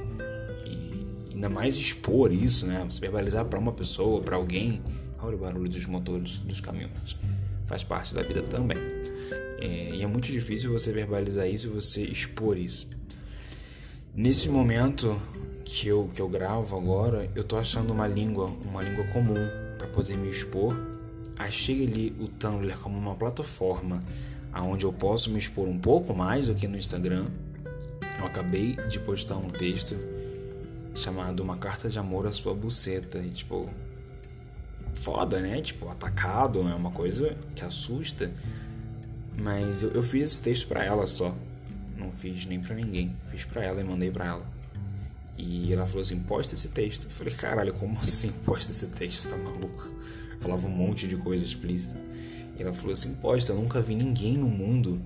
Ainda 1.42 1.50
mais 1.50 1.76
expor 1.76 2.32
isso, 2.32 2.68
né? 2.68 2.86
Você 2.88 3.00
verbalizar 3.00 3.44
para 3.46 3.60
uma 3.60 3.72
pessoa, 3.72 4.22
para 4.22 4.36
alguém. 4.36 4.80
Olha 5.18 5.36
o 5.36 5.40
barulho 5.40 5.72
dos 5.72 5.88
motores 5.88 6.38
dos 6.38 6.62
caminhões. 6.62 7.18
Faz 7.66 7.84
parte 7.84 8.14
da 8.14 8.22
vida 8.22 8.44
também. 8.44 8.78
É, 9.60 9.90
e 9.96 10.04
é 10.04 10.06
muito 10.06 10.32
difícil 10.32 10.72
você 10.72 10.92
verbalizar 10.92 11.48
isso 11.48 11.66
e 11.66 11.70
você 11.72 12.04
expor 12.04 12.60
isso. 12.60 12.88
Nesse 14.14 14.50
momento, 14.50 15.20
que 15.66 15.88
eu, 15.88 16.12
que 16.14 16.22
eu 16.22 16.30
gravo 16.30 16.78
agora, 16.78 17.28
eu 17.34 17.44
tô 17.44 17.58
achando 17.58 17.92
uma 17.92 18.06
língua, 18.06 18.46
uma 18.64 18.84
língua 18.84 19.06
comum 19.06 19.50
para 19.80 19.88
poder 19.88 20.16
me 20.18 20.30
expor. 20.30 20.80
Achei 21.40 21.88
ali 21.88 22.16
o 22.20 22.28
Tumblr 22.28 22.78
como 22.84 23.00
uma 23.00 23.16
plataforma 23.16 24.04
aonde 24.54 24.86
eu 24.86 24.94
posso 24.94 25.32
me 25.32 25.40
expor 25.40 25.68
um 25.68 25.80
pouco 25.80 26.14
mais 26.14 26.50
do 26.50 26.54
que 26.54 26.68
no 26.68 26.78
Instagram. 26.78 27.26
Eu 28.20 28.28
acabei 28.28 28.76
de 28.88 29.00
postar 29.00 29.38
um 29.38 29.50
texto 29.50 30.21
chamado 30.96 31.42
Uma 31.42 31.58
Carta 31.58 31.90
de 31.90 31.98
Amor 32.00 32.28
à 32.28 32.32
Sua 32.32 32.54
Buceta. 32.54 33.20
E, 33.20 33.30
tipo, 33.30 33.70
foda, 34.94 35.40
né? 35.40 35.62
Tipo, 35.62 35.90
atacado 35.90 36.62
é 36.62 36.76
uma 36.76 36.92
coisa 36.92 37.36
que 37.56 37.64
assusta. 37.64 38.32
Mas 39.38 39.84
eu, 39.84 39.92
eu 39.92 40.04
fiz 40.04 40.24
esse 40.24 40.42
texto 40.42 40.68
para 40.68 40.84
ela 40.84 41.08
só. 41.08 41.36
Não 41.98 42.12
fiz 42.12 42.46
nem 42.46 42.60
para 42.60 42.76
ninguém. 42.76 43.16
Fiz 43.30 43.46
para 43.46 43.64
ela 43.64 43.82
e 43.82 43.84
mandei 43.84 44.12
para 44.12 44.26
ela. 44.26 44.46
E 45.38 45.72
ela 45.74 45.88
falou 45.88 46.02
assim: 46.02 46.20
posta 46.20 46.56
esse 46.56 46.70
texto. 46.70 47.06
Eu 47.06 47.12
falei: 47.12 47.34
caralho, 47.34 47.74
como 47.74 47.98
assim 48.02 48.32
posta 48.46 48.72
esse 48.72 48.88
texto? 48.88 49.30
Tá 49.30 49.38
maluco? 49.38 49.92
Falava 50.40 50.68
um 50.68 50.72
monte 50.72 51.08
de 51.08 51.16
coisa 51.16 51.44
explícita. 51.44 51.98
E 52.58 52.62
ela 52.62 52.74
falou 52.74 52.94
assim: 52.94 53.16
posta, 53.16 53.52
eu 53.52 53.56
nunca 53.58 53.82
vi 53.82 53.96
ninguém 53.96 54.38
no 54.38 54.50
mundo 54.50 55.02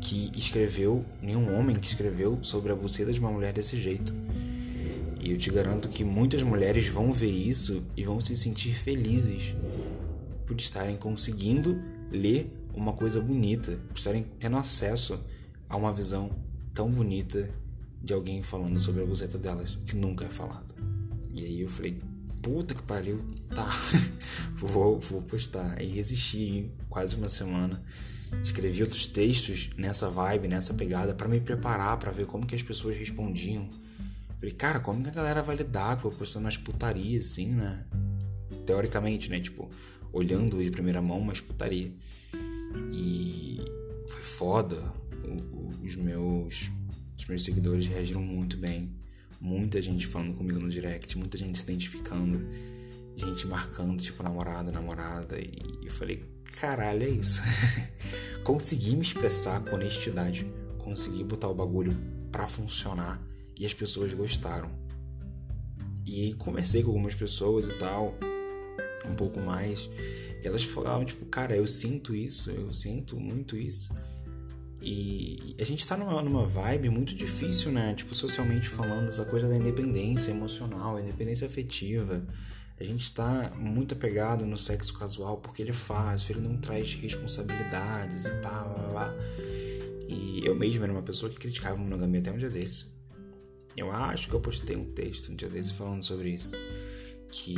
que 0.00 0.30
escreveu, 0.34 1.04
nenhum 1.20 1.58
homem 1.58 1.76
que 1.76 1.86
escreveu 1.86 2.38
sobre 2.42 2.72
a 2.72 2.74
buceta 2.74 3.12
de 3.12 3.18
uma 3.18 3.30
mulher 3.30 3.52
desse 3.52 3.76
jeito. 3.76 4.14
E 5.20 5.32
eu 5.32 5.38
te 5.38 5.50
garanto 5.50 5.88
que 5.88 6.04
muitas 6.04 6.42
mulheres 6.42 6.88
vão 6.88 7.12
ver 7.12 7.30
isso 7.30 7.84
e 7.96 8.04
vão 8.04 8.20
se 8.20 8.36
sentir 8.36 8.74
felizes 8.74 9.56
por 10.46 10.58
estarem 10.58 10.96
conseguindo 10.96 11.80
ler 12.10 12.52
uma 12.72 12.92
coisa 12.92 13.20
bonita, 13.20 13.78
por 13.88 13.96
estarem 13.96 14.24
tendo 14.38 14.56
acesso 14.56 15.20
a 15.68 15.76
uma 15.76 15.92
visão 15.92 16.30
tão 16.72 16.90
bonita 16.90 17.50
de 18.02 18.14
alguém 18.14 18.42
falando 18.42 18.78
sobre 18.78 19.02
a 19.02 19.06
buceta 19.06 19.36
delas, 19.36 19.76
que 19.84 19.96
nunca 19.96 20.24
é 20.24 20.28
falado. 20.28 20.72
E 21.34 21.44
aí 21.44 21.60
eu 21.60 21.68
falei, 21.68 21.98
puta 22.40 22.74
que 22.74 22.82
pariu, 22.82 23.22
tá, 23.50 23.68
vou, 24.56 24.98
vou 24.98 25.22
postar. 25.22 25.76
Aí 25.78 25.88
resisti 25.88 26.70
quase 26.88 27.16
uma 27.16 27.28
semana, 27.28 27.82
escrevi 28.42 28.82
outros 28.82 29.08
textos 29.08 29.70
nessa 29.76 30.08
vibe, 30.08 30.48
nessa 30.48 30.72
pegada, 30.72 31.14
para 31.14 31.28
me 31.28 31.40
preparar, 31.40 31.98
para 31.98 32.12
ver 32.12 32.26
como 32.26 32.46
que 32.46 32.54
as 32.54 32.62
pessoas 32.62 32.96
respondiam. 32.96 33.68
Falei, 34.38 34.54
cara, 34.54 34.78
como 34.78 35.02
que 35.02 35.08
a 35.08 35.12
galera 35.12 35.42
vai 35.42 35.56
lidar 35.56 36.00
com 36.00 36.08
eu 36.08 36.12
postando 36.12 36.44
umas 36.44 36.56
putarias 36.56 37.26
assim, 37.26 37.48
né? 37.48 37.84
Teoricamente, 38.64 39.28
né? 39.28 39.40
Tipo, 39.40 39.68
olhando 40.12 40.62
de 40.62 40.70
primeira 40.70 41.02
mão, 41.02 41.20
mas 41.20 41.40
putaria. 41.40 41.92
E 42.92 43.58
foi 44.06 44.22
foda. 44.22 44.76
Os 45.82 45.96
meus, 45.96 46.70
os 47.18 47.26
meus 47.26 47.42
seguidores 47.42 47.86
reagiram 47.88 48.22
muito 48.22 48.56
bem. 48.56 48.94
Muita 49.40 49.82
gente 49.82 50.06
falando 50.06 50.36
comigo 50.36 50.60
no 50.60 50.68
direct, 50.68 51.16
muita 51.18 51.36
gente 51.36 51.58
se 51.58 51.64
identificando, 51.64 52.40
gente 53.16 53.46
marcando, 53.46 54.00
tipo, 54.00 54.22
namorada, 54.22 54.70
namorada. 54.70 55.38
E 55.38 55.84
eu 55.84 55.92
falei, 55.92 56.24
caralho, 56.60 57.02
é 57.02 57.08
isso. 57.08 57.42
consegui 58.44 58.94
me 58.94 59.02
expressar 59.02 59.60
com 59.60 59.74
honestidade, 59.74 60.46
consegui 60.78 61.24
botar 61.24 61.48
o 61.48 61.54
bagulho 61.54 61.96
pra 62.30 62.46
funcionar 62.46 63.20
e 63.58 63.66
as 63.66 63.74
pessoas 63.74 64.12
gostaram. 64.14 64.70
E 66.06 66.32
conversei 66.34 66.82
com 66.82 66.90
algumas 66.90 67.14
pessoas 67.14 67.68
e 67.68 67.74
tal, 67.74 68.14
um 69.04 69.14
pouco 69.14 69.40
mais. 69.40 69.90
E 70.42 70.46
elas 70.46 70.64
falavam, 70.64 71.04
tipo, 71.04 71.26
cara, 71.26 71.56
eu 71.56 71.66
sinto 71.66 72.14
isso, 72.14 72.50
eu 72.50 72.72
sinto 72.72 73.18
muito 73.18 73.56
isso. 73.56 73.90
E 74.80 75.56
a 75.58 75.64
gente 75.64 75.84
tá 75.86 75.96
numa, 75.96 76.22
numa 76.22 76.46
vibe 76.46 76.88
muito 76.88 77.14
difícil, 77.14 77.72
né? 77.72 77.94
Tipo, 77.94 78.14
socialmente 78.14 78.68
falando, 78.68 79.08
essa 79.08 79.24
coisa 79.24 79.48
da 79.48 79.56
independência 79.56 80.30
emocional, 80.30 81.00
independência 81.00 81.46
afetiva. 81.46 82.24
A 82.78 82.84
gente 82.84 83.12
tá 83.12 83.52
muito 83.58 83.94
apegado 83.94 84.46
no 84.46 84.56
sexo 84.56 84.94
casual 84.96 85.38
porque 85.38 85.62
ele 85.62 85.70
é 85.72 85.74
fácil, 85.74 86.36
ele 86.36 86.46
não 86.46 86.56
traz 86.58 86.94
responsabilidades 86.94 88.24
e 88.24 88.30
pá, 88.40 88.62
pá, 88.62 88.82
pá. 88.94 89.14
E 90.08 90.42
eu 90.44 90.54
mesmo 90.54 90.84
era 90.84 90.92
uma 90.92 91.02
pessoa 91.02 91.28
que 91.28 91.36
criticava 91.36 91.76
monogamia 91.76 92.20
até 92.20 92.30
um 92.30 92.36
dia 92.36 92.48
desse. 92.48 92.97
Eu 93.78 93.92
acho 93.92 94.28
que 94.28 94.34
eu 94.34 94.40
postei 94.40 94.76
um 94.76 94.84
texto 94.84 95.30
um 95.30 95.36
dia 95.36 95.48
desse 95.48 95.72
falando 95.72 96.02
sobre 96.02 96.30
isso 96.30 96.56
que 97.30 97.54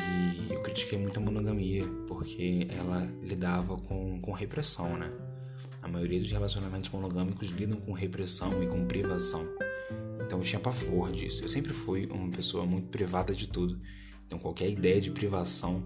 eu 0.51 0.61
critiquei 0.63 0.99
muito 0.99 1.19
a 1.19 1.23
monogamia, 1.23 1.87
porque 2.09 2.67
ela 2.77 3.09
lidava 3.23 3.77
com, 3.77 4.21
com 4.21 4.33
repressão, 4.33 4.97
né? 4.97 5.11
A 5.81 5.89
maioria 5.89 6.21
dos 6.21 6.31
relacionamentos 6.31 6.91
monogâmicos 6.91 7.49
lidam 7.49 7.81
com 7.81 7.93
repressão 7.93 8.63
e 8.63 8.67
com 8.67 8.85
privação. 8.85 9.47
Então 10.27 10.39
eu 10.39 10.45
tinha 10.45 10.61
pavor 10.61 11.11
disso. 11.11 11.43
Eu 11.43 11.49
sempre 11.49 11.73
fui 11.73 12.07
uma 12.07 12.31
pessoa 12.31 12.67
muito 12.67 12.89
privada 12.89 13.33
de 13.33 13.49
tudo. 13.49 13.81
Então 14.27 14.39
qualquer 14.39 14.69
ideia 14.69 15.01
de 15.01 15.11
privação 15.11 15.83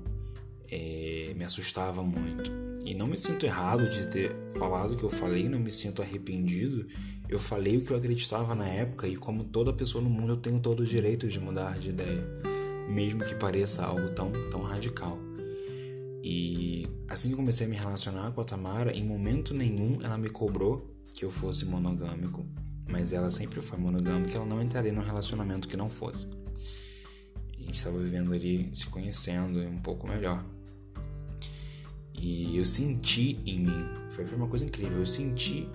é, 0.70 1.33
me 1.37 1.44
assustava 1.44 2.03
muito. 2.03 2.63
E 2.85 2.94
não 2.94 3.07
me 3.07 3.18
sinto 3.18 3.47
errado 3.47 3.88
de 3.88 4.07
ter 4.09 4.37
falado 4.59 4.92
o 4.92 4.97
que 4.97 5.05
eu 5.05 5.11
falei, 5.11 5.49
não 5.49 5.59
me 5.59 5.70
sinto 5.70 6.03
arrependido. 6.03 6.87
Eu 7.29 7.38
falei 7.38 7.79
o 7.79 7.81
que 7.81 7.90
eu 7.90 7.97
acreditava 7.97 8.55
na 8.55 8.66
época 8.66 9.09
e 9.09 9.16
como 9.16 9.44
toda 9.44 9.73
pessoa 9.73 10.05
no 10.05 10.11
mundo 10.11 10.35
eu 10.35 10.37
tenho 10.37 10.61
todo 10.61 10.81
o 10.81 10.87
direito 10.87 11.27
de 11.27 11.40
mudar 11.40 11.79
de 11.79 11.88
ideia 11.88 12.55
mesmo 12.88 13.25
que 13.25 13.35
pareça 13.35 13.85
algo 13.85 14.11
tão, 14.11 14.33
tão 14.51 14.62
radical. 14.62 15.18
E 16.23 16.88
assim 17.09 17.31
que 17.31 17.37
comecei 17.37 17.66
a 17.66 17.70
me 17.70 17.77
relacionar 17.77 18.33
com 18.33 18.40
a 18.40 18.44
Tamara, 18.44 18.92
em 18.92 19.05
momento 19.05 19.53
nenhum 19.55 20.01
ela 20.03 20.16
me 20.16 20.31
cobrou 20.31 20.90
que 21.14 21.25
eu 21.25 21.31
fosse 21.31 21.64
monogâmico, 21.64 22.47
mas 22.88 23.12
ela 23.12 23.31
sempre 23.31 23.61
foi 23.61 23.79
monogâmica, 23.79 24.37
ela 24.37 24.47
não 24.47 24.62
entraria 24.62 24.92
num 24.92 25.03
relacionamento 25.03 25.68
que 25.68 25.77
não 25.77 25.90
fosse. 25.90 26.27
A 27.59 27.62
gente 27.66 27.77
estava 27.77 27.99
vivendo 27.99 28.33
ali, 28.33 28.70
se 28.75 28.87
conhecendo 28.87 29.61
um 29.61 29.79
pouco 29.79 30.07
melhor. 30.07 30.44
E 32.14 32.57
eu 32.57 32.64
senti 32.64 33.38
em 33.44 33.61
mim, 33.61 33.88
foi 34.11 34.24
uma 34.35 34.46
coisa 34.46 34.64
incrível, 34.64 34.98
eu 34.98 35.07
senti 35.07 35.68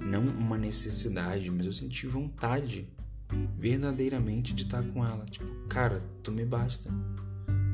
não 0.00 0.24
uma 0.24 0.56
necessidade, 0.56 1.50
mas 1.50 1.66
eu 1.66 1.72
senti 1.72 2.06
vontade 2.06 2.88
verdadeiramente 3.58 4.54
de 4.54 4.62
estar 4.62 4.82
com 4.82 5.04
ela. 5.04 5.24
Tipo, 5.26 5.46
cara, 5.68 6.02
tu 6.22 6.32
me 6.32 6.44
basta. 6.44 6.88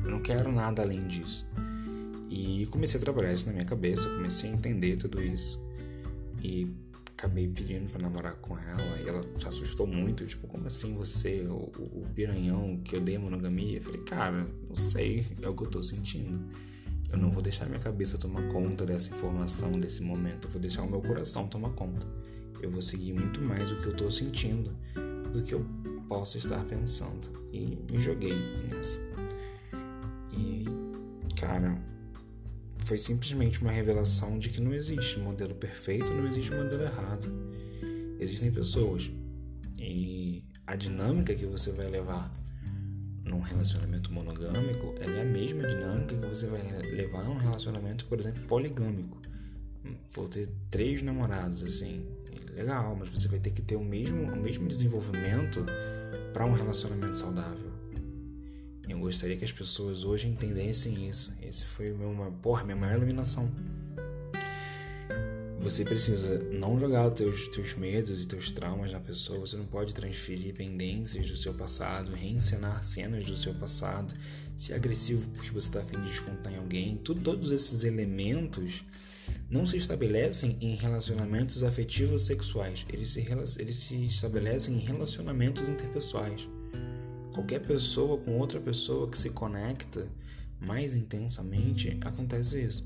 Eu 0.03 0.11
não 0.11 0.19
quero 0.19 0.51
nada 0.51 0.81
além 0.81 1.07
disso. 1.07 1.47
E 2.29 2.65
comecei 2.71 2.99
a 2.99 3.03
trabalhar 3.03 3.31
isso 3.33 3.45
na 3.45 3.53
minha 3.53 3.65
cabeça, 3.65 4.09
comecei 4.09 4.49
a 4.49 4.53
entender 4.53 4.97
tudo 4.97 5.21
isso. 5.21 5.61
E 6.41 6.67
acabei 7.15 7.47
pedindo 7.47 7.89
para 7.89 8.01
namorar 8.01 8.33
com 8.35 8.57
ela 8.57 8.99
e 8.99 9.07
ela 9.07 9.21
se 9.39 9.47
assustou 9.47 9.87
muito, 9.87 10.25
tipo, 10.25 10.47
como 10.47 10.67
assim 10.67 10.93
você, 10.93 11.45
o, 11.47 11.71
o 11.93 12.07
piranhão 12.13 12.81
que 12.83 12.97
odeia 12.97 13.19
monogamia? 13.19 13.77
Eu 13.77 13.83
falei, 13.83 14.01
cara, 14.01 14.47
não 14.67 14.75
sei, 14.75 15.25
é 15.41 15.47
o 15.47 15.55
que 15.55 15.63
eu 15.63 15.69
tô 15.69 15.83
sentindo. 15.83 16.43
Eu 17.13 17.19
não 17.19 17.29
vou 17.29 17.43
deixar 17.43 17.67
minha 17.67 17.79
cabeça 17.79 18.17
tomar 18.17 18.41
conta 18.47 18.87
dessa 18.87 19.07
informação, 19.09 19.71
desse 19.79 20.01
momento. 20.01 20.47
Eu 20.47 20.51
vou 20.51 20.59
deixar 20.59 20.81
o 20.81 20.89
meu 20.89 20.99
coração 20.99 21.47
tomar 21.47 21.69
conta. 21.69 22.07
Eu 22.59 22.71
vou 22.71 22.81
seguir 22.81 23.13
muito 23.13 23.39
mais 23.39 23.71
o 23.71 23.75
que 23.79 23.85
eu 23.85 23.95
tô 23.95 24.09
sentindo 24.09 24.75
do 25.31 25.43
que 25.43 25.53
eu 25.53 25.63
posso 26.09 26.39
estar 26.39 26.65
pensando. 26.65 27.29
E 27.51 27.77
me 27.91 27.99
joguei 27.99 28.33
nessa. 28.67 28.97
E, 30.31 30.65
cara, 31.39 31.77
foi 32.83 32.97
simplesmente 32.97 33.61
uma 33.61 33.71
revelação 33.71 34.39
de 34.39 34.49
que 34.49 34.59
não 34.59 34.73
existe 34.73 35.19
modelo 35.19 35.53
perfeito, 35.53 36.11
não 36.11 36.27
existe 36.27 36.51
modelo 36.51 36.81
errado. 36.81 37.31
Existem 38.19 38.51
pessoas. 38.51 39.11
E 39.77 40.43
a 40.65 40.75
dinâmica 40.75 41.35
que 41.35 41.45
você 41.45 41.71
vai 41.71 41.87
levar 41.87 42.42
num 43.23 43.39
relacionamento 43.39 44.11
monogâmico 44.11 44.95
é 44.99 45.21
a 45.21 45.25
mesma 45.25 45.67
dinâmica 45.67 46.15
que 46.15 46.25
você 46.25 46.47
vai 46.47 46.61
levar 46.81 47.23
num 47.23 47.37
relacionamento, 47.37 48.05
por 48.05 48.19
exemplo, 48.19 48.43
poligâmico. 48.43 49.21
Vou 50.13 50.27
ter 50.27 50.49
três 50.69 51.01
namorados, 51.01 51.63
assim, 51.63 52.05
legal, 52.53 52.95
mas 52.95 53.09
você 53.09 53.27
vai 53.27 53.39
ter 53.39 53.51
que 53.51 53.61
ter 53.61 53.75
o 53.75 53.83
mesmo, 53.83 54.23
o 54.23 54.35
mesmo 54.35 54.67
desenvolvimento 54.67 55.65
para 56.31 56.45
um 56.45 56.53
relacionamento 56.53 57.15
saudável. 57.15 57.71
Eu 58.87 58.99
gostaria 58.99 59.37
que 59.37 59.45
as 59.45 59.51
pessoas 59.51 60.03
hoje 60.03 60.27
entendessem 60.27 61.07
isso. 61.07 61.33
Esse 61.41 61.65
foi 61.65 61.91
uma, 61.91 62.31
porra, 62.31 62.63
minha 62.63 62.75
maior 62.75 62.97
iluminação. 62.97 63.49
Você 65.63 65.85
precisa 65.85 66.39
não 66.51 66.77
jogar 66.77 67.07
os 67.07 67.13
teus, 67.13 67.47
teus 67.47 67.73
medos 67.75 68.21
e 68.21 68.27
teus 68.27 68.51
traumas 68.51 68.91
na 68.91 68.99
pessoa. 68.99 69.39
Você 69.39 69.55
não 69.55 69.65
pode 69.65 69.93
transferir 69.93 70.53
pendências 70.53 71.25
do 71.29 71.37
seu 71.37 71.53
passado, 71.53 72.13
reencenar 72.13 72.83
cenas 72.83 73.23
do 73.23 73.37
seu 73.37 73.53
passado, 73.53 74.13
ser 74.57 74.73
agressivo 74.73 75.25
porque 75.29 75.51
você 75.51 75.69
está 75.69 75.79
afim 75.79 75.97
de 76.01 76.09
descontar 76.09 76.51
em 76.51 76.57
alguém. 76.57 76.97
Tudo, 76.97 77.21
todos 77.21 77.49
esses 77.49 77.85
elementos 77.85 78.83
não 79.49 79.65
se 79.65 79.77
estabelecem 79.77 80.57
em 80.59 80.75
relacionamentos 80.75 81.63
afetivos 81.63 82.23
sexuais, 82.23 82.85
eles 82.91 83.11
se, 83.11 83.25
eles 83.57 83.75
se 83.77 84.03
estabelecem 84.03 84.75
em 84.75 84.79
relacionamentos 84.79 85.69
interpessoais. 85.69 86.45
Qualquer 87.33 87.61
pessoa 87.61 88.17
com 88.17 88.37
outra 88.37 88.59
pessoa 88.59 89.09
que 89.09 89.17
se 89.17 89.29
conecta 89.29 90.09
mais 90.59 90.93
intensamente, 90.93 91.97
acontece 92.01 92.61
isso. 92.61 92.85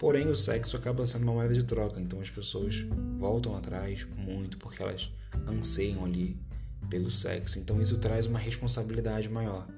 Porém, 0.00 0.30
o 0.30 0.34
sexo 0.34 0.78
acaba 0.78 1.04
sendo 1.04 1.24
uma 1.24 1.34
moeda 1.34 1.52
de 1.52 1.62
troca, 1.62 2.00
então 2.00 2.22
as 2.22 2.30
pessoas 2.30 2.86
voltam 3.18 3.54
atrás 3.54 4.06
muito 4.16 4.56
porque 4.56 4.82
elas 4.82 5.12
anseiam 5.46 6.06
ali 6.06 6.40
pelo 6.88 7.10
sexo. 7.10 7.58
Então 7.58 7.82
isso 7.82 7.98
traz 7.98 8.24
uma 8.24 8.38
responsabilidade 8.38 9.28
maior 9.28 9.68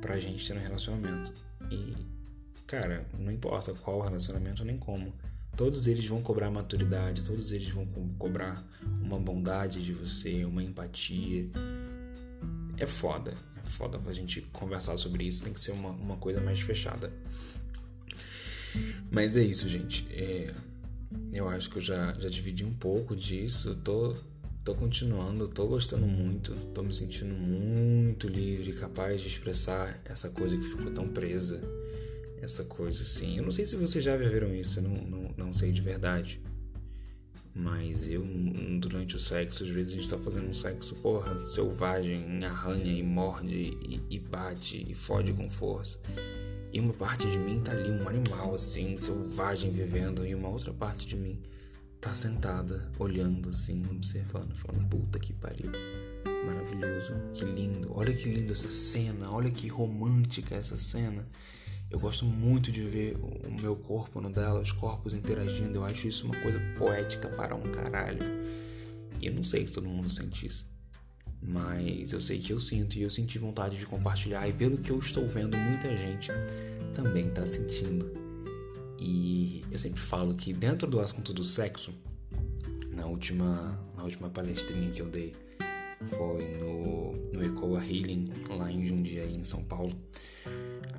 pra 0.00 0.20
gente 0.20 0.46
ter 0.46 0.56
um 0.56 0.62
relacionamento. 0.62 1.32
E 1.72 1.92
cara, 2.68 3.04
não 3.18 3.32
importa 3.32 3.74
qual 3.74 4.00
relacionamento 4.02 4.64
nem 4.64 4.78
como. 4.78 5.12
Todos 5.56 5.88
eles 5.88 6.06
vão 6.06 6.22
cobrar 6.22 6.48
maturidade, 6.48 7.24
todos 7.24 7.50
eles 7.50 7.68
vão 7.68 7.84
co 7.84 8.08
cobrar 8.16 8.64
uma 9.02 9.18
bondade 9.18 9.84
de 9.84 9.92
você, 9.92 10.44
uma 10.44 10.62
empatia. 10.62 11.50
É 12.78 12.86
foda, 12.86 13.34
é 13.56 13.66
foda 13.66 13.98
pra 13.98 14.12
gente 14.12 14.40
conversar 14.52 14.96
sobre 14.96 15.24
isso, 15.24 15.42
tem 15.42 15.52
que 15.52 15.60
ser 15.60 15.72
uma, 15.72 15.90
uma 15.90 16.16
coisa 16.16 16.40
mais 16.40 16.60
fechada. 16.60 17.12
Mas 19.12 19.36
é 19.36 19.42
isso, 19.42 19.68
gente. 19.68 20.08
É, 20.10 20.50
eu 21.34 21.46
acho 21.48 21.70
que 21.70 21.76
eu 21.76 21.82
já, 21.82 22.14
já 22.14 22.30
dividi 22.30 22.64
um 22.64 22.72
pouco 22.72 23.14
disso. 23.14 23.76
Tô 23.84 24.16
tô 24.64 24.74
continuando, 24.76 25.48
tô 25.48 25.66
gostando 25.66 26.06
muito, 26.06 26.54
tô 26.72 26.84
me 26.84 26.92
sentindo 26.92 27.34
muito 27.34 28.28
livre, 28.28 28.72
capaz 28.72 29.20
de 29.20 29.26
expressar 29.26 30.00
essa 30.04 30.28
coisa 30.28 30.56
que 30.56 30.68
ficou 30.68 30.92
tão 30.92 31.08
presa. 31.08 31.60
Essa 32.40 32.64
coisa 32.64 33.02
assim. 33.02 33.36
Eu 33.36 33.44
não 33.44 33.52
sei 33.52 33.66
se 33.66 33.76
vocês 33.76 34.02
já 34.02 34.16
viveram 34.16 34.54
isso, 34.54 34.78
eu 34.78 34.82
não, 34.84 34.94
não, 34.94 35.34
não 35.36 35.54
sei 35.54 35.72
de 35.72 35.80
verdade. 35.80 36.40
Mas 37.54 38.08
eu, 38.08 38.24
durante 38.80 39.14
o 39.14 39.20
sexo, 39.20 39.62
às 39.62 39.68
vezes 39.68 39.92
a 39.92 39.96
gente 39.96 40.08
tá 40.08 40.18
fazendo 40.18 40.48
um 40.48 40.54
sexo, 40.54 40.94
porra, 40.96 41.38
selvagem, 41.46 42.42
arranha 42.44 42.92
e 42.92 43.02
morde 43.02 43.54
e, 43.54 44.00
e 44.08 44.18
bate 44.18 44.84
e 44.88 44.94
fode 44.94 45.32
com 45.32 45.50
força. 45.50 45.98
E 46.72 46.80
uma 46.80 46.94
parte 46.94 47.30
de 47.30 47.36
mim 47.36 47.60
tá 47.60 47.72
ali, 47.72 47.90
um 47.90 48.08
animal 48.08 48.54
assim, 48.54 48.96
selvagem 48.96 49.70
vivendo, 49.70 50.26
e 50.26 50.34
uma 50.34 50.48
outra 50.48 50.72
parte 50.72 51.06
de 51.06 51.16
mim 51.16 51.38
tá 52.00 52.14
sentada, 52.14 52.90
olhando 52.98 53.50
assim, 53.50 53.84
observando, 53.90 54.56
falando, 54.56 54.88
puta 54.88 55.18
que 55.18 55.34
pariu. 55.34 55.70
Maravilhoso, 56.46 57.12
que 57.34 57.44
lindo. 57.44 57.92
Olha 57.94 58.12
que 58.14 58.28
linda 58.28 58.52
essa 58.52 58.70
cena, 58.70 59.30
olha 59.30 59.50
que 59.50 59.68
romântica 59.68 60.54
essa 60.54 60.78
cena. 60.78 61.26
Eu 61.90 62.00
gosto 62.00 62.24
muito 62.24 62.72
de 62.72 62.82
ver 62.82 63.16
o 63.16 63.54
meu 63.60 63.76
corpo 63.76 64.18
no 64.18 64.32
dela, 64.32 64.60
os 64.60 64.72
corpos 64.72 65.12
interagindo. 65.12 65.76
Eu 65.76 65.84
acho 65.84 66.08
isso 66.08 66.24
uma 66.24 66.40
coisa 66.40 66.58
poética 66.78 67.28
para 67.28 67.54
um 67.54 67.70
caralho. 67.70 68.22
E 69.20 69.26
eu 69.26 69.34
não 69.34 69.44
sei 69.44 69.66
se 69.66 69.74
todo 69.74 69.86
mundo 69.86 70.08
sente 70.10 70.46
isso. 70.46 70.71
Mas 71.42 72.12
eu 72.12 72.20
sei 72.20 72.38
que 72.38 72.52
eu 72.52 72.60
sinto 72.60 72.96
e 72.96 73.02
eu 73.02 73.10
senti 73.10 73.38
vontade 73.38 73.76
de 73.76 73.86
compartilhar. 73.86 74.46
E 74.48 74.52
pelo 74.52 74.78
que 74.78 74.90
eu 74.90 74.98
estou 74.98 75.26
vendo, 75.26 75.56
muita 75.56 75.96
gente 75.96 76.30
também 76.94 77.28
está 77.28 77.46
sentindo. 77.46 78.12
E 78.98 79.62
eu 79.70 79.78
sempre 79.78 80.00
falo 80.00 80.34
que 80.34 80.52
dentro 80.52 80.86
do 80.86 81.00
assunto 81.00 81.32
do 81.32 81.42
sexo, 81.42 81.92
na 82.90 83.06
última, 83.06 83.78
na 83.96 84.04
última 84.04 84.30
palestrinha 84.30 84.90
que 84.90 85.02
eu 85.02 85.06
dei, 85.06 85.32
foi 86.04 86.56
no, 86.58 87.12
no 87.32 87.44
Ecoa 87.44 87.84
Healing, 87.84 88.30
lá 88.56 88.70
em 88.70 88.86
Jundiaí, 88.86 89.34
em 89.34 89.44
São 89.44 89.64
Paulo 89.64 89.96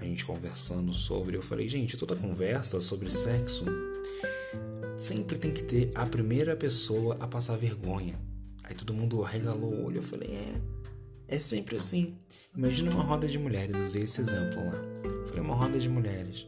a 0.04 0.06
gente 0.06 0.26
conversando 0.26 0.94
sobre, 0.94 1.38
eu 1.38 1.42
falei, 1.42 1.68
gente, 1.68 1.96
toda 1.98 2.16
conversa 2.16 2.82
sobre 2.82 3.10
sexo 3.10 3.66
sempre 4.98 5.38
tem 5.38 5.52
que 5.52 5.64
ter 5.64 5.92
a 5.96 6.06
primeira 6.06 6.56
pessoa 6.56 7.18
a 7.20 7.28
passar 7.28 7.58
vergonha. 7.58 8.20
Aí 8.64 8.76
todo 8.76 8.94
mundo 8.94 9.22
regalou 9.22 9.74
o 9.74 9.86
olho, 9.86 9.98
eu 9.98 10.04
falei, 10.04 10.30
é, 10.30 11.36
é 11.36 11.40
sempre 11.40 11.76
assim. 11.76 12.16
Imagina 12.56 12.92
uma 12.92 13.04
roda 13.04 13.28
de 13.28 13.38
mulheres, 13.38 13.76
usei 13.78 14.04
esse 14.04 14.22
exemplo 14.22 14.66
lá. 14.66 14.76
Eu 15.04 15.28
falei, 15.28 15.42
uma 15.42 15.56
roda 15.56 15.78
de 15.78 15.90
mulheres. 15.90 16.48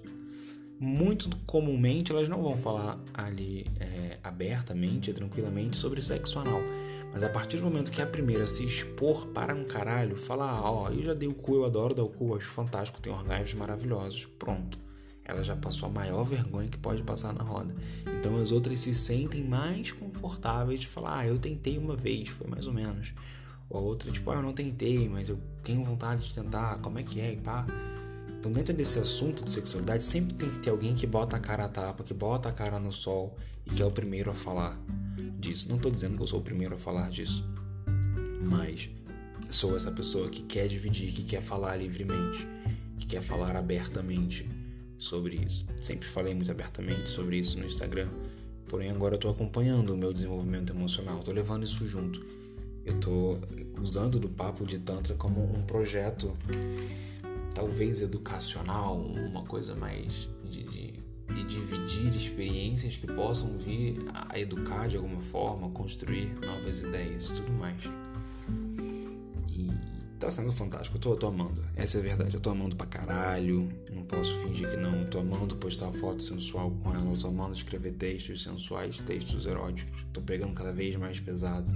Muito 0.80 1.30
comumente 1.46 2.12
elas 2.12 2.28
não 2.28 2.42
vão 2.42 2.58
falar 2.58 3.00
ali 3.14 3.66
é, 3.80 4.18
abertamente, 4.24 5.14
tranquilamente 5.14 5.78
sobre 5.78 6.02
sexo 6.02 6.40
anal 6.40 6.62
mas 7.16 7.24
a 7.24 7.30
partir 7.30 7.56
do 7.56 7.64
momento 7.64 7.92
que 7.92 8.02
a 8.02 8.06
primeira 8.06 8.46
se 8.46 8.66
expor 8.66 9.28
para 9.28 9.56
um 9.56 9.64
caralho, 9.64 10.18
falar, 10.18 10.62
ó, 10.62 10.84
oh, 10.84 10.90
eu 10.90 11.02
já 11.02 11.14
dei 11.14 11.30
o 11.30 11.34
cu, 11.34 11.56
eu 11.56 11.64
adoro 11.64 11.96
dar 11.96 12.04
o 12.04 12.10
cu, 12.10 12.36
acho 12.36 12.50
fantástico, 12.50 13.00
tem 13.00 13.12
orgasmos 13.12 13.54
maravilhosos, 13.54 14.26
pronto. 14.26 14.78
Ela 15.26 15.44
já 15.44 15.56
passou 15.56 15.90
a 15.90 15.92
maior 15.92 16.24
vergonha 16.24 16.70
que 16.70 16.78
pode 16.78 17.02
passar 17.02 17.34
na 17.34 17.44
roda. 17.44 17.76
Então 18.20 18.40
as 18.40 18.52
outras 18.52 18.80
se 18.80 18.94
sentem 18.94 19.44
mais 19.44 19.92
confortáveis 19.92 20.82
de 20.82 20.88
falar, 20.88 21.20
ah, 21.20 21.28
eu 21.28 21.40
tentei 21.40 21.80
uma 21.80 21.96
vez, 21.96 22.30
foi 22.30 22.48
mais 22.48 22.68
ou 22.68 22.74
menos. 22.74 23.12
Ou 23.68 23.80
a 23.80 23.82
outra, 23.82 24.12
tipo, 24.12 24.30
ah, 24.30 24.36
eu 24.36 24.44
não 24.44 24.54
tentei, 24.54 25.10
mas 25.10 25.28
eu 25.28 25.40
tenho 25.64 25.84
vontade 25.84 26.28
de 26.28 26.34
tentar, 26.34 26.78
como 26.78 27.00
é 27.00 27.04
que 27.04 27.20
é 27.20 27.34
e 27.34 27.38
pá. 27.38 27.66
Então, 28.40 28.52
dentro 28.52 28.76
desse 28.76 29.00
assunto 29.00 29.44
de 29.44 29.50
sexualidade, 29.50 30.04
sempre 30.04 30.36
tem 30.36 30.48
que 30.48 30.60
ter 30.60 30.70
alguém 30.70 30.94
que 30.94 31.08
bota 31.08 31.36
a 31.36 31.40
cara 31.40 31.66
a 31.66 31.68
tapa, 31.68 32.04
que 32.04 32.14
bota 32.14 32.50
a 32.50 32.52
cara 32.52 32.80
no 32.80 32.94
sol 32.94 33.36
e 33.66 33.72
que 33.72 33.82
é 33.82 33.86
o 33.86 33.90
primeiro 33.90 34.30
a 34.30 34.36
falar 34.36 34.80
disso. 35.40 35.68
Não 35.68 35.78
estou 35.78 35.92
dizendo 35.92 36.16
que 36.16 36.22
eu 36.22 36.28
sou 36.28 36.40
o 36.40 36.44
primeiro 36.44 36.76
a 36.76 36.78
falar 36.78 37.10
disso, 37.10 37.44
mas 38.44 38.88
sou 39.50 39.76
essa 39.76 39.92
pessoa 39.92 40.30
que 40.30 40.44
quer 40.44 40.68
dividir, 40.68 41.12
que 41.12 41.24
quer 41.24 41.42
falar 41.42 41.76
livremente, 41.78 42.48
que 43.00 43.08
quer 43.08 43.24
falar 43.24 43.56
abertamente 43.56 44.48
sobre 44.98 45.36
isso. 45.36 45.66
Sempre 45.82 46.08
falei 46.08 46.34
muito 46.34 46.52
abertamente 46.52 47.10
sobre 47.10 47.38
isso 47.38 47.60
no 47.60 47.66
Instagram, 47.66 48.10
porém 48.68 48.90
agora 48.90 49.16
eu 49.16 49.18
estou 49.18 49.32
acompanhando 49.32 49.94
o 49.94 49.98
meu 49.98 50.14
desenvolvimento 50.14 50.72
emocional, 50.72 51.20
estou 51.20 51.34
levando 51.34 51.64
isso 51.64 51.86
junto. 51.86 52.26
Eu 52.86 52.96
estou 52.96 53.42
usando 53.82 54.20
do 54.20 54.30
papo 54.30 54.66
de 54.66 54.78
Tantra 54.78 55.16
como 55.16 55.44
um 55.44 55.64
projeto, 55.64 56.38
talvez 57.54 58.00
educacional, 58.00 58.96
uma 58.96 59.44
coisa 59.44 59.76
mais 59.76 60.30
de, 60.44 60.64
de 60.64 61.06
e 61.38 61.44
dividir 61.44 62.16
experiências 62.16 62.96
que 62.96 63.08
possam 63.08 63.58
vir 63.58 63.98
a 64.14 64.40
educar 64.40 64.88
de 64.88 64.98
alguma 64.98 65.22
forma, 65.22 65.70
construir 65.70 66.34
novas 66.46 66.82
ideias 66.82 67.30
e 67.30 67.34
tudo 67.34 67.52
mais. 67.54 67.82
Tá 70.26 70.32
sendo 70.32 70.52
fantástico, 70.52 70.98
eu 70.98 71.02
tô, 71.02 71.12
eu 71.12 71.18
tô 71.18 71.28
amando. 71.28 71.64
Essa 71.76 71.98
é 71.98 72.00
a 72.00 72.04
verdade, 72.04 72.34
eu 72.34 72.40
tô 72.40 72.50
amando 72.50 72.76
pra 72.76 72.88
caralho. 72.88 73.72
Não 73.92 74.02
posso 74.02 74.36
fingir 74.40 74.68
que 74.68 74.76
não. 74.76 75.02
Eu 75.02 75.08
tô 75.08 75.20
amando 75.20 75.56
postar 75.56 75.92
foto 75.92 76.24
sensual 76.24 76.72
com 76.72 76.96
ela, 76.96 77.12
eu 77.12 77.16
tô 77.16 77.28
amando 77.28 77.54
escrever 77.54 77.92
textos 77.92 78.42
sensuais, 78.42 79.00
textos 79.02 79.46
eróticos. 79.46 80.04
Tô 80.12 80.22
pegando 80.22 80.52
cada 80.56 80.74
vez 80.74 80.96
mais 80.96 81.20
pesado, 81.20 81.72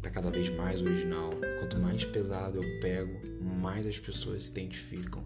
tá 0.00 0.08
cada 0.08 0.30
vez 0.30 0.48
mais 0.48 0.80
original. 0.80 1.32
Quanto 1.58 1.78
mais 1.78 2.02
pesado 2.02 2.62
eu 2.62 2.80
pego, 2.80 3.20
mais 3.60 3.86
as 3.86 3.98
pessoas 3.98 4.44
se 4.44 4.50
identificam. 4.52 5.22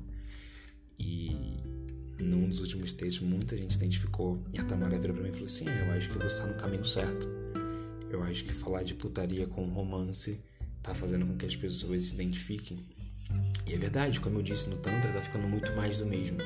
E 0.98 1.36
num 2.18 2.48
dos 2.48 2.58
últimos 2.58 2.92
textos, 2.92 3.24
muita 3.24 3.56
gente 3.56 3.76
identificou. 3.76 4.42
E 4.52 4.58
a 4.58 4.64
Tamara 4.64 4.98
virou 4.98 5.14
pra 5.14 5.22
mim 5.22 5.30
e 5.30 5.32
falou 5.34 5.46
assim: 5.46 5.68
é, 5.68 5.88
Eu 5.88 5.92
acho 5.92 6.10
que 6.10 6.18
você 6.18 6.40
tá 6.40 6.46
no 6.48 6.54
caminho 6.54 6.84
certo. 6.84 7.28
Eu 8.10 8.24
acho 8.24 8.42
que 8.42 8.52
falar 8.52 8.82
de 8.82 8.94
putaria 8.94 9.46
com 9.46 9.64
romance 9.66 10.40
tá 10.86 10.94
fazendo 10.94 11.26
com 11.26 11.36
que 11.36 11.44
as 11.44 11.56
pessoas 11.56 12.04
se 12.04 12.14
identifiquem. 12.14 12.78
E 13.66 13.74
é 13.74 13.76
verdade, 13.78 14.20
como 14.20 14.38
eu 14.38 14.42
disse 14.42 14.70
no 14.70 14.76
Tantra, 14.76 15.12
tá 15.12 15.20
ficando 15.20 15.48
muito 15.48 15.74
mais 15.74 15.98
do 15.98 16.06
mesmo. 16.06 16.38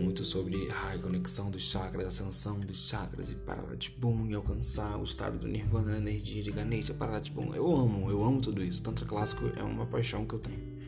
Muito 0.00 0.24
sobre 0.24 0.66
a 0.70 0.96
conexão 0.98 1.50
dos 1.50 1.62
chakras, 1.62 2.06
ascensão 2.06 2.58
dos 2.58 2.88
chakras 2.88 3.30
e 3.30 3.34
parar 3.34 3.76
de 3.76 3.90
boom 3.90 4.30
e 4.30 4.34
alcançar 4.34 4.96
o 4.96 5.04
estado 5.04 5.38
do 5.38 5.46
nirvana, 5.46 5.98
energia 5.98 6.42
de 6.42 6.50
Ganesha, 6.50 6.94
parar 6.94 7.20
de 7.20 7.30
boom. 7.30 7.54
Eu 7.54 7.70
amo, 7.76 8.10
eu 8.10 8.24
amo 8.24 8.40
tudo 8.40 8.64
isso. 8.64 8.82
Tantra 8.82 9.04
clássico 9.04 9.50
é 9.54 9.62
uma 9.62 9.84
paixão 9.84 10.24
que 10.24 10.34
eu 10.34 10.38
tenho. 10.38 10.80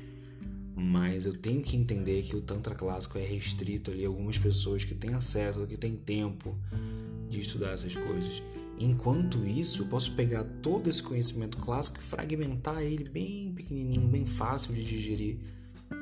Mas 0.74 1.26
eu 1.26 1.36
tenho 1.36 1.60
que 1.60 1.76
entender 1.76 2.22
que 2.22 2.34
o 2.34 2.40
Tantra 2.40 2.74
clássico 2.74 3.18
é 3.18 3.22
restrito 3.22 3.90
ali 3.90 4.06
a 4.06 4.08
algumas 4.08 4.38
pessoas 4.38 4.82
que 4.82 4.94
têm 4.94 5.14
acesso, 5.14 5.66
que 5.66 5.76
têm 5.76 5.94
tempo 5.94 6.56
de 7.28 7.38
estudar 7.38 7.72
essas 7.72 7.94
coisas. 7.94 8.42
Enquanto 8.82 9.46
isso, 9.46 9.82
eu 9.82 9.86
posso 9.86 10.12
pegar 10.16 10.42
todo 10.60 10.90
esse 10.90 11.00
conhecimento 11.00 11.56
clássico 11.58 12.00
e 12.00 12.02
fragmentar 12.02 12.82
ele 12.82 13.08
bem 13.08 13.52
pequenininho, 13.54 14.08
bem 14.08 14.26
fácil 14.26 14.74
de 14.74 14.84
digerir 14.84 15.38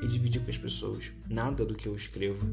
e 0.01 0.07
dividir 0.07 0.43
com 0.43 0.49
as 0.49 0.57
pessoas. 0.57 1.13
Nada 1.29 1.67
do 1.67 1.75
que 1.75 1.87
eu 1.87 1.95
escrevo 1.95 2.49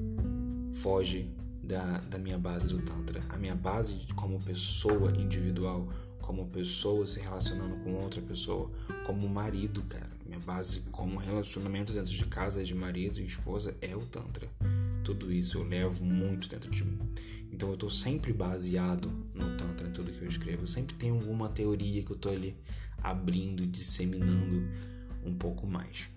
foge 0.74 1.34
da, 1.64 2.00
da 2.00 2.18
minha 2.18 2.38
base 2.38 2.68
do 2.68 2.78
Tantra. 2.82 3.24
A 3.30 3.38
minha 3.38 3.56
base 3.56 4.00
como 4.18 4.38
pessoa 4.42 5.14
individual, 5.18 5.88
como 6.20 6.46
pessoa 6.48 7.08
se 7.08 7.22
relacionando 7.22 7.78
com 7.78 7.94
outra 7.94 8.22
pessoa, 8.22 8.70
como 9.06 9.30
marido, 9.30 9.82
cara. 9.84 10.12
Minha 10.26 10.40
base 10.40 10.82
como 10.92 11.18
relacionamento 11.18 11.94
dentro 11.94 12.12
de 12.12 12.26
casa, 12.26 12.66
de 12.66 12.76
marido 12.76 13.22
e 13.22 13.26
esposa, 13.26 13.74
é 13.80 13.96
o 13.96 14.02
Tantra. 14.02 14.50
Tudo 15.06 15.32
isso 15.32 15.58
eu 15.58 15.64
levo 15.64 16.04
muito 16.04 16.50
dentro 16.50 16.70
de 16.70 16.84
mim. 16.84 17.00
Então 17.58 17.72
eu 17.72 17.76
tô 17.76 17.90
sempre 17.90 18.32
baseado 18.32 19.12
no 19.34 19.58
Tantra, 19.58 19.88
em 19.88 19.92
tudo 19.92 20.12
que 20.12 20.22
eu 20.22 20.28
escrevo. 20.28 20.68
sempre 20.68 20.96
tem 20.96 21.10
alguma 21.10 21.50
teoria 21.50 22.04
que 22.04 22.12
eu 22.12 22.16
tô 22.16 22.30
ali 22.30 22.56
abrindo 23.02 23.66
disseminando 23.66 24.64
um 25.26 25.34
pouco 25.34 25.66
mais. 25.66 26.08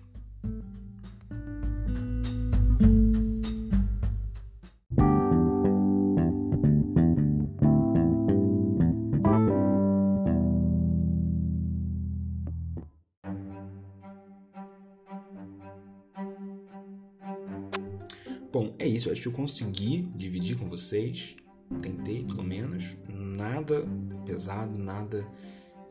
É 19.01 19.03
isso. 19.03 19.11
Acho 19.11 19.21
que 19.23 19.27
eu 19.29 19.31
consegui 19.31 20.07
dividir 20.15 20.57
com 20.57 20.67
vocês. 20.67 21.35
Tentei, 21.81 22.23
pelo 22.23 22.43
menos. 22.43 22.95
Nada 23.09 23.87
pesado, 24.25 24.77
nada 24.77 25.27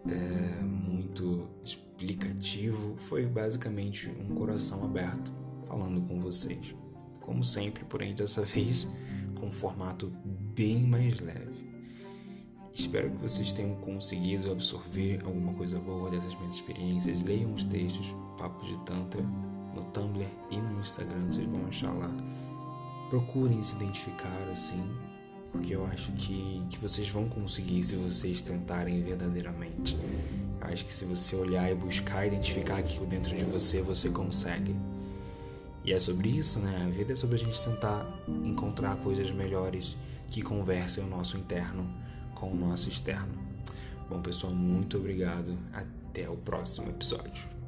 é, 0.07 0.63
muito 0.63 1.49
explicativo. 1.65 2.97
Foi 3.09 3.27
basicamente 3.27 4.09
um 4.09 4.35
coração 4.35 4.85
aberto 4.85 5.33
falando 5.67 6.01
com 6.07 6.21
vocês. 6.21 6.75
Como 7.21 7.43
sempre, 7.43 7.85
porém, 7.85 8.15
dessa 8.15 8.43
vez 8.47 8.87
com 9.39 9.47
um 9.47 9.53
formato 9.53 10.13
bem 10.25 10.83
mais 10.83 11.19
leve. 11.19 11.61
Espero 12.73 13.11
que 13.11 13.17
vocês 13.17 13.53
tenham 13.53 13.75
conseguido 13.77 14.53
absorver 14.53 15.21
alguma 15.25 15.53
coisa 15.55 15.79
boa 15.81 16.11
dessas 16.11 16.35
minhas 16.37 16.55
experiências. 16.55 17.23
Leiam 17.23 17.53
os 17.53 17.65
textos, 17.65 18.15
Papos 18.39 18.69
de 18.69 18.79
Tantra, 18.85 19.21
no 19.75 19.85
Tumblr 19.87 20.27
e 20.51 20.57
no 20.57 20.81
Instagram, 20.81 21.27
vocês 21.27 21.47
vão 21.47 21.67
achar 21.67 21.93
lá 21.93 22.11
procurem 23.11 23.61
se 23.63 23.75
identificar 23.75 24.49
assim. 24.51 24.83
porque 25.53 25.75
eu 25.75 25.85
acho 25.87 26.13
que, 26.13 26.65
que 26.71 26.79
vocês 26.79 27.09
vão 27.09 27.29
conseguir 27.29 27.83
se 27.83 27.97
vocês 27.97 28.41
tentarem 28.41 29.03
verdadeiramente. 29.03 29.99
Eu 30.61 30.69
acho 30.69 30.85
que 30.85 30.95
se 30.95 31.05
você 31.05 31.35
olhar 31.35 31.69
e 31.71 31.75
buscar 31.75 32.25
identificar 32.25 32.77
aquilo 32.79 33.05
dentro 33.05 33.37
de 33.37 33.45
você, 33.45 33.83
você 33.83 34.11
consegue. 34.11 34.77
E 35.85 35.93
é 35.93 35.99
sobre 35.99 36.29
isso, 36.29 36.61
né? 36.61 36.85
A 36.87 36.89
vida 36.89 37.13
é 37.13 37.17
sobre 37.17 37.35
a 37.35 37.39
gente 37.39 37.63
tentar 37.65 38.07
encontrar 38.45 38.97
coisas 38.99 39.33
melhores 39.33 39.97
que 40.29 40.41
conversem 40.41 41.03
o 41.03 41.09
nosso 41.09 41.37
interno 41.37 41.85
com 42.35 42.53
o 42.53 42.55
nosso 42.55 42.89
externo. 42.89 43.35
Bom, 44.09 44.21
pessoal, 44.21 44.53
muito 44.53 44.99
obrigado. 44.99 45.59
Até 45.73 46.29
o 46.29 46.37
próximo 46.37 46.91
episódio. 46.91 47.60